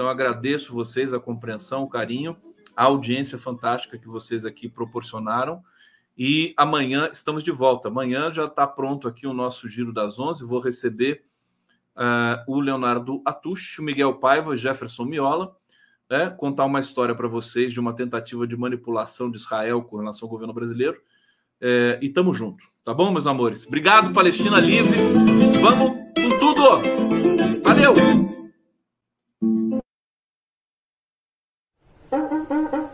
[0.00, 2.34] Então agradeço vocês a compreensão, o carinho,
[2.74, 5.62] a audiência fantástica que vocês aqui proporcionaram.
[6.16, 7.88] E amanhã estamos de volta.
[7.88, 10.42] Amanhã já está pronto aqui o nosso Giro das Onze.
[10.42, 11.22] Vou receber
[11.94, 15.54] uh, o Leonardo Atush, o Miguel Paiva, Jefferson Miola,
[16.08, 20.24] né, contar uma história para vocês de uma tentativa de manipulação de Israel com relação
[20.24, 20.98] ao governo brasileiro.
[21.60, 23.66] É, e tamo junto, tá bom, meus amores?
[23.66, 24.96] Obrigado, Palestina Livre.
[25.60, 25.99] Vamos
[32.50, 32.89] Mm-hmm.